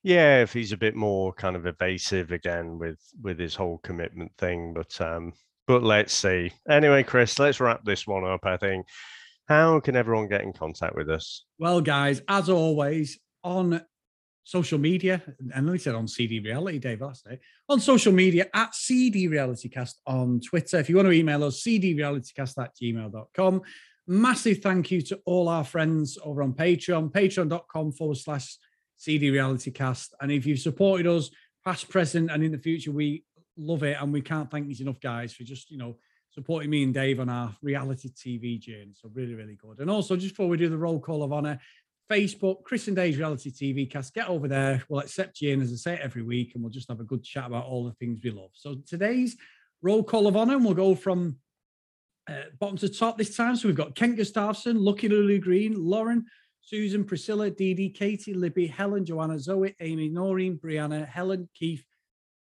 yeah 0.04 0.42
if 0.42 0.54
he's 0.54 0.72
a 0.72 0.78
bit 0.78 0.96
more 0.96 1.34
kind 1.34 1.56
of 1.56 1.66
evasive 1.66 2.32
again 2.32 2.78
with 2.80 3.00
with 3.22 3.38
his 3.40 3.56
whole 3.56 3.78
commitment 3.80 4.32
thing 4.38 4.74
but 4.74 5.00
um 5.02 5.34
but 5.68 5.84
let's 5.84 6.14
see 6.14 6.52
anyway 6.70 7.04
chris 7.04 7.38
let's 7.40 7.60
wrap 7.60 7.84
this 7.84 8.08
one 8.08 8.24
up 8.26 8.46
i 8.46 8.56
think 8.58 8.86
how 9.48 9.80
can 9.82 9.96
everyone 9.98 10.28
get 10.30 10.42
in 10.42 10.54
contact 10.54 10.96
with 10.96 11.10
us 11.10 11.46
Well, 11.60 11.82
guys, 11.82 12.22
as 12.30 12.48
always, 12.50 13.20
on 13.44 13.82
social 14.44 14.78
media, 14.78 15.22
and 15.54 15.70
I 15.70 15.78
said 15.78 15.96
on 15.96 16.08
CD 16.08 16.40
Reality, 16.40 16.80
Dave, 16.80 17.02
last 17.02 17.26
day, 17.26 17.40
on 17.70 17.80
social 17.80 18.12
media 18.12 18.48
at 18.54 18.76
CD 18.76 19.28
Realitycast 19.28 19.96
on 20.06 20.42
Twitter. 20.42 20.80
If 20.80 20.90
you 20.90 20.98
want 20.98 21.08
to 21.08 21.14
email 21.14 21.44
us, 21.44 21.64
cdrealitycast 21.64 22.64
at 22.64 22.76
gmail.com. 22.76 23.62
Massive 24.06 24.58
thank 24.58 24.92
you 24.92 25.02
to 25.04 25.20
all 25.26 25.48
our 25.48 25.64
friends 25.64 26.18
over 26.24 26.44
on 26.44 26.54
Patreon, 26.54 27.12
patreon.com 27.12 27.94
forward 27.94 28.18
slash 28.18 28.58
CD 28.98 29.32
Realitycast. 29.32 30.10
And 30.20 30.32
if 30.32 30.46
you've 30.46 30.60
supported 30.60 31.08
us 31.08 31.30
past, 31.64 31.90
present, 31.90 32.30
and 32.30 32.44
in 32.44 32.52
the 32.52 32.58
future, 32.58 32.92
we 32.92 33.24
love 33.58 33.84
it. 33.84 33.98
And 34.00 34.12
we 34.12 34.22
can't 34.22 34.52
thank 34.52 34.68
you 34.68 34.86
enough, 34.86 35.00
guys, 35.00 35.34
for 35.34 35.44
just, 35.44 35.72
you 35.72 35.78
know, 35.78 35.96
supporting 36.32 36.70
me 36.70 36.84
and 36.84 36.94
Dave 36.94 37.20
on 37.20 37.30
our 37.30 37.56
reality 37.62 38.10
TV 38.10 38.60
journey. 38.60 38.94
So 38.94 39.10
really, 39.14 39.36
really 39.36 39.56
good. 39.56 39.80
And 39.80 39.90
also, 39.90 40.16
just 40.16 40.36
before 40.36 40.50
we 40.50 40.58
do 40.58 40.68
the 40.68 40.78
roll 40.78 41.00
call 41.00 41.24
of 41.24 41.32
honor, 41.32 41.60
Facebook, 42.12 42.64
Chris 42.64 42.88
and 42.88 42.96
Dave's 42.96 43.18
Reality 43.18 43.52
TV 43.52 43.90
cast. 43.90 44.14
Get 44.14 44.28
over 44.28 44.48
there. 44.48 44.84
We'll 44.90 45.02
accept 45.02 45.42
you 45.42 45.52
in, 45.52 45.62
as 45.62 45.72
I 45.72 45.76
say, 45.76 46.00
every 46.02 46.24
week, 46.24 46.54
and 46.54 46.64
we'll 46.64 46.72
just 46.72 46.90
have 46.90 47.00
a 47.00 47.06
good 47.06 47.24
chat 47.24 47.48
about 47.48 47.66
all 47.66 47.86
the 47.86 47.94
things 47.94 48.20
we 48.24 48.32
love. 48.32 48.52
So 48.54 48.76
today's 48.88 49.38
roll 49.82 50.04
call 50.04 50.28
of 50.28 50.36
honor, 50.36 50.56
and 50.56 50.66
we'll 50.66 50.74
go 50.74 50.96
from 50.96 51.38
uh, 52.30 52.44
bottom 52.60 52.78
to 52.78 52.90
top 52.90 53.18
this 53.18 53.36
time. 53.36 53.56
So 53.56 53.68
we've 53.68 53.78
got 53.78 53.96
Kent 53.96 54.18
Gustafsson, 54.18 54.76
Lucky 54.78 55.10
Lulu 55.10 55.40
Green, 55.40 55.76
Lauren, 55.76 56.26
Susan, 56.62 57.04
Priscilla, 57.04 57.50
Dee 57.50 57.74
Dee, 57.74 57.90
Katie, 57.90 58.34
Libby, 58.34 58.68
Helen, 58.68 59.06
Joanna, 59.06 59.40
Zoe, 59.40 59.76
Amy, 59.80 60.10
Noreen, 60.10 60.58
Brianna, 60.58 61.08
Helen, 61.08 61.50
Keith, 61.54 61.84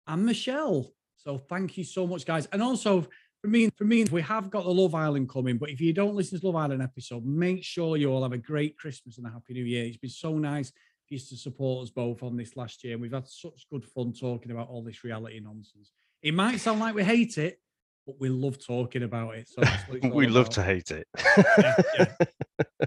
and 0.07 0.25
Michelle. 0.25 0.93
So 1.17 1.39
thank 1.39 1.79
you 1.79 1.85
so 1.85 2.07
much, 2.07 2.27
guys. 2.27 2.47
And 2.53 2.63
also 2.63 3.09
for 3.45 3.51
me, 3.51 3.69
for 3.77 3.85
me, 3.85 4.05
we 4.05 4.23
have 4.23 4.49
got 4.49 4.65
the 4.65 4.73
Love 4.73 4.95
Island 4.95 5.29
coming. 5.29 5.59
But 5.59 5.69
if 5.69 5.79
you 5.79 5.93
don't 5.93 6.15
listen 6.15 6.41
to 6.41 6.47
Love 6.47 6.57
Island 6.57 6.81
episode, 6.81 7.27
make 7.27 7.63
sure 7.63 7.99
you 7.99 8.11
all 8.11 8.23
have 8.23 8.33
a 8.33 8.39
great 8.39 8.79
Christmas 8.79 9.19
and 9.19 9.27
a 9.27 9.31
happy 9.31 9.53
New 9.53 9.65
Year. 9.65 9.85
It's 9.85 9.99
been 9.99 10.09
so 10.09 10.39
nice 10.39 10.71
for 10.71 11.13
you 11.13 11.19
to 11.19 11.37
support 11.37 11.83
us 11.83 11.91
both 11.91 12.23
on 12.23 12.39
this 12.39 12.57
last 12.57 12.83
year. 12.83 12.95
And 12.95 13.03
we've 13.03 13.13
had 13.13 13.29
such 13.29 13.67
good 13.71 13.85
fun 13.85 14.15
talking 14.15 14.51
about 14.51 14.71
all 14.71 14.83
this 14.83 15.05
reality 15.05 15.41
nonsense. 15.41 15.93
It 16.23 16.33
might 16.33 16.59
sound 16.59 16.81
like 16.81 16.95
we 16.95 17.05
hate 17.05 17.37
it, 17.37 17.61
but 18.07 18.19
we 18.19 18.31
love 18.31 18.65
talking 18.65 19.03
about 19.03 19.35
it. 19.35 19.47
So 19.47 19.61
that's 19.61 19.87
what 19.89 19.99
it's 19.99 20.07
all 20.11 20.13
we 20.13 20.27
love 20.27 20.47
about. 20.47 20.53
to 20.53 20.63
hate 20.63 20.91
it 20.91 21.07
yeah. 21.99 22.87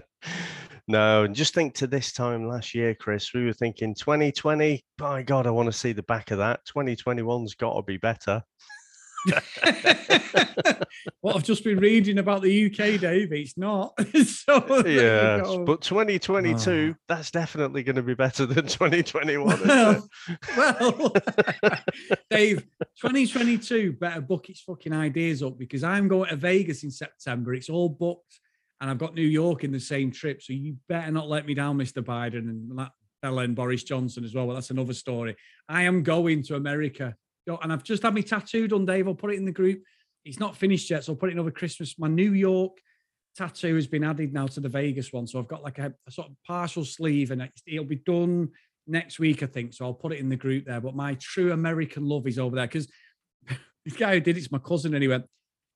no 0.88 1.22
and 1.22 1.36
just 1.36 1.54
think 1.54 1.74
to 1.74 1.86
this 1.86 2.12
time 2.12 2.48
last 2.48 2.74
year 2.74 2.94
chris 2.94 3.34
we 3.34 3.44
were 3.44 3.52
thinking 3.52 3.94
2020 3.94 4.82
by 4.96 5.22
god 5.22 5.46
i 5.46 5.50
want 5.50 5.66
to 5.66 5.72
see 5.72 5.92
the 5.92 6.02
back 6.04 6.30
of 6.30 6.38
that 6.38 6.60
2021's 6.74 7.54
got 7.54 7.74
to 7.74 7.82
be 7.82 7.98
better 7.98 8.42
what 11.20 11.36
I've 11.36 11.42
just 11.44 11.64
been 11.64 11.78
reading 11.78 12.18
about 12.18 12.42
the 12.42 12.66
UK, 12.66 13.00
Dave. 13.00 13.32
It's 13.32 13.56
not. 13.58 13.94
so 14.24 14.86
yeah, 14.86 15.42
but 15.66 15.80
2022, 15.82 16.94
Oh. 16.94 16.94
that's 17.08 17.30
definitely 17.30 17.82
going 17.82 17.96
to 17.96 18.02
be 18.02 18.14
better 18.14 18.46
than 18.46 18.66
2021. 18.66 19.60
well, 19.66 20.08
well 20.56 21.12
Dave, 22.30 22.64
2022 23.00 23.92
better 23.94 24.20
book 24.20 24.48
its 24.48 24.60
fucking 24.60 24.92
ideas 24.92 25.42
up 25.42 25.58
because 25.58 25.82
I'm 25.84 26.08
going 26.08 26.30
to 26.30 26.36
Vegas 26.36 26.84
in 26.84 26.90
September. 26.90 27.54
It's 27.54 27.68
all 27.70 27.88
booked, 27.88 28.40
and 28.80 28.90
I've 28.90 28.98
got 28.98 29.14
New 29.14 29.22
York 29.22 29.64
in 29.64 29.72
the 29.72 29.80
same 29.80 30.10
trip. 30.10 30.42
So 30.42 30.52
you 30.52 30.76
better 30.88 31.10
not 31.10 31.28
let 31.28 31.46
me 31.46 31.54
down, 31.54 31.78
Mr. 31.78 32.02
Biden, 32.02 32.48
and 32.48 32.78
that 32.78 32.92
fella 33.22 33.42
and 33.42 33.56
Boris 33.56 33.82
Johnson 33.82 34.24
as 34.24 34.34
well. 34.34 34.46
Well, 34.46 34.54
that's 34.54 34.70
another 34.70 34.94
story. 34.94 35.36
I 35.68 35.82
am 35.82 36.02
going 36.02 36.42
to 36.44 36.54
America, 36.56 37.16
Go- 37.48 37.58
and 37.62 37.72
I've 37.72 37.82
just 37.82 38.02
had 38.02 38.12
me 38.12 38.22
tattoo 38.22 38.68
done, 38.68 38.84
Dave. 38.84 39.08
I'll 39.08 39.14
put 39.14 39.32
it 39.32 39.38
in 39.38 39.46
the 39.46 39.52
group. 39.52 39.82
It's 40.22 40.38
not 40.38 40.54
finished 40.54 40.90
yet, 40.90 41.02
so 41.02 41.12
I'll 41.12 41.16
put 41.16 41.30
it 41.30 41.32
in 41.32 41.38
over 41.38 41.50
Christmas. 41.50 41.98
My 41.98 42.06
New 42.08 42.34
York 42.34 42.72
tattoo 43.38 43.74
has 43.74 43.86
been 43.86 44.04
added 44.04 44.34
now 44.34 44.46
to 44.48 44.60
the 44.60 44.68
Vegas 44.68 45.14
one, 45.14 45.26
so 45.26 45.38
I've 45.38 45.48
got 45.48 45.62
like 45.62 45.78
a, 45.78 45.94
a 46.06 46.10
sort 46.10 46.28
of 46.28 46.34
partial 46.46 46.84
sleeve, 46.84 47.30
and 47.30 47.48
it'll 47.66 47.86
be 47.86 47.96
done 47.96 48.50
next 48.86 49.18
week, 49.18 49.42
I 49.42 49.46
think. 49.46 49.72
So 49.72 49.86
I'll 49.86 49.94
put 49.94 50.12
it 50.12 50.18
in 50.18 50.28
the 50.28 50.36
group 50.36 50.66
there. 50.66 50.82
But 50.82 50.94
my 50.94 51.14
true 51.14 51.52
American 51.52 52.06
love 52.06 52.26
is 52.26 52.38
over 52.38 52.54
there 52.54 52.66
because 52.66 52.86
this 53.84 53.96
guy 53.96 54.12
who 54.12 54.20
did 54.20 54.36
it's 54.36 54.52
my 54.52 54.58
cousin, 54.58 54.92
and 54.92 55.00
he 55.02 55.08
went, 55.08 55.24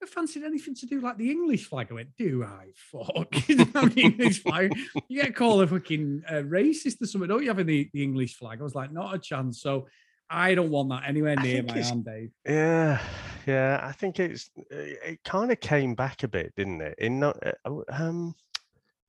"I 0.03 0.05
fancied 0.05 0.43
anything 0.43 0.75
to 0.75 0.85
do 0.85 1.01
like 1.01 1.17
the 1.17 1.31
English 1.31 1.65
flag." 1.65 1.87
I 1.89 1.95
went, 1.95 2.09
"Do 2.15 2.43
I? 2.43 2.67
Fuck, 2.75 3.33
You 3.49 3.55
know, 3.55 3.87
the 3.87 4.01
English 4.01 4.43
flag. 4.43 4.71
You 5.07 5.23
get 5.23 5.35
called 5.35 5.63
a 5.63 5.67
fucking 5.67 6.21
uh, 6.29 6.43
racist 6.43 7.01
or 7.01 7.07
something, 7.07 7.29
don't 7.29 7.41
you? 7.41 7.49
Having 7.49 7.65
the, 7.65 7.89
the 7.93 8.03
English 8.03 8.35
flag." 8.35 8.59
I 8.59 8.63
was 8.63 8.75
like, 8.75 8.91
"Not 8.91 9.15
a 9.15 9.17
chance." 9.17 9.59
So 9.59 9.87
I 10.33 10.55
don't 10.55 10.69
want 10.71 10.89
that 10.89 11.03
anywhere 11.07 11.35
near 11.35 11.63
my 11.63 11.81
arm, 11.83 12.01
Dave. 12.01 12.31
Yeah, 12.45 12.99
yeah. 13.45 13.79
I 13.83 13.91
think 13.91 14.19
it's 14.19 14.49
it, 14.71 15.23
kind 15.23 15.51
of 15.51 15.59
came 15.59 15.93
back 15.95 16.23
a 16.23 16.27
bit, 16.27 16.53
didn't 16.55 16.81
it? 16.81 16.95
In 16.97 17.19
no- 17.19 17.37
uh, 17.45 17.51
oh, 17.65 17.83
um, 17.89 18.33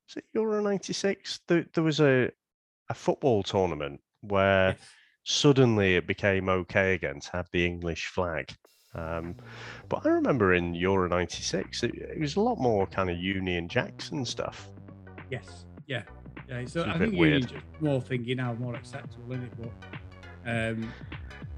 was 0.09 0.17
it 0.17 0.25
Euro 0.35 0.61
'96? 0.63 1.41
There, 1.49 1.65
there 1.73 1.85
was 1.85 2.01
a 2.01 2.31
a 2.91 2.95
football 2.95 3.43
tournament 3.43 4.01
where 4.21 4.69
Yes. 4.71 4.79
suddenly 5.25 5.97
it 5.97 6.07
became 6.07 6.49
okay 6.51 6.95
again 6.95 7.21
to 7.21 7.31
have 7.33 7.49
the 7.53 7.65
English 7.65 8.07
flag. 8.09 8.53
Um, 8.95 9.35
but 9.89 10.05
I 10.07 10.11
remember 10.11 10.53
in 10.55 10.75
Euro 10.75 11.09
'96, 11.09 11.83
it, 11.85 11.95
it 11.95 12.21
was 12.21 12.37
a 12.37 12.41
lot 12.41 12.59
more 12.59 12.87
kind 12.87 13.09
of 13.11 13.17
Union 13.19 13.69
Jackson 13.69 14.25
stuff. 14.25 14.69
Yes. 15.31 15.65
Yeah. 15.87 16.03
Yeah. 16.49 16.65
So 16.67 16.81
It's 16.83 16.89
a 16.89 16.89
I 16.89 16.99
bit 16.99 17.09
think 17.09 17.19
weird. 17.21 17.43
just 17.49 17.65
more 17.81 18.01
thinking 18.01 18.37
now, 18.37 18.53
more 18.55 18.75
acceptable, 18.75 19.33
isn't 19.33 19.45
it? 19.45 19.53
But 19.61 19.71
um, 20.47 20.93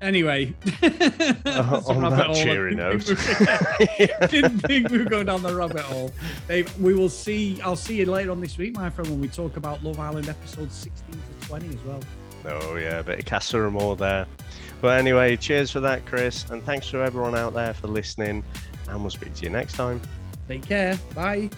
anyway, 0.01 0.55
Uh, 0.83 1.83
on 1.87 2.03
that. 2.17 2.35
Cheery 2.35 2.75
note. 2.75 3.05
didn't 4.31 4.61
think 4.61 4.91
we 4.91 4.99
were 4.99 5.05
going 5.05 5.27
down 5.27 5.43
the 5.43 5.55
rabbit 5.55 5.81
hole. 5.83 6.13
Dave, 6.49 6.77
we 6.81 6.95
will 6.95 7.09
see. 7.09 7.61
I'll 7.63 7.77
see 7.77 7.97
you 7.97 8.07
later 8.07 8.31
on 8.31 8.41
this 8.41 8.59
week, 8.59 8.75
my 8.75 8.91
friend, 8.91 9.11
when 9.11 9.21
we 9.21 9.29
talk 9.29 9.57
about 9.57 9.83
Love 9.83 9.99
Island 10.01 10.29
episodes 10.29 10.75
16 10.75 11.15
to 11.41 11.47
20 11.49 11.69
as 11.69 11.85
well. 11.85 12.01
Oh 12.49 12.77
yeah, 12.77 13.01
a 13.01 13.03
bit 13.03 13.19
of 13.19 13.25
Casa 13.25 13.59
Amor 13.67 13.97
there. 13.97 14.27
But 14.81 14.99
anyway, 14.99 15.37
cheers 15.37 15.71
for 15.71 15.81
that, 15.81 16.05
Chris, 16.07 16.49
and 16.51 16.63
thanks 16.63 16.91
to 16.91 16.99
everyone 16.99 17.35
out 17.35 17.55
there 17.55 17.75
for 17.75 17.89
listening. 17.89 18.45
And 18.89 19.01
we'll 19.01 19.11
speak 19.11 19.35
to 19.35 19.43
you 19.43 19.51
next 19.51 19.73
time. 19.75 20.01
Take 20.47 20.67
care. 20.67 20.97
Bye. 21.15 21.51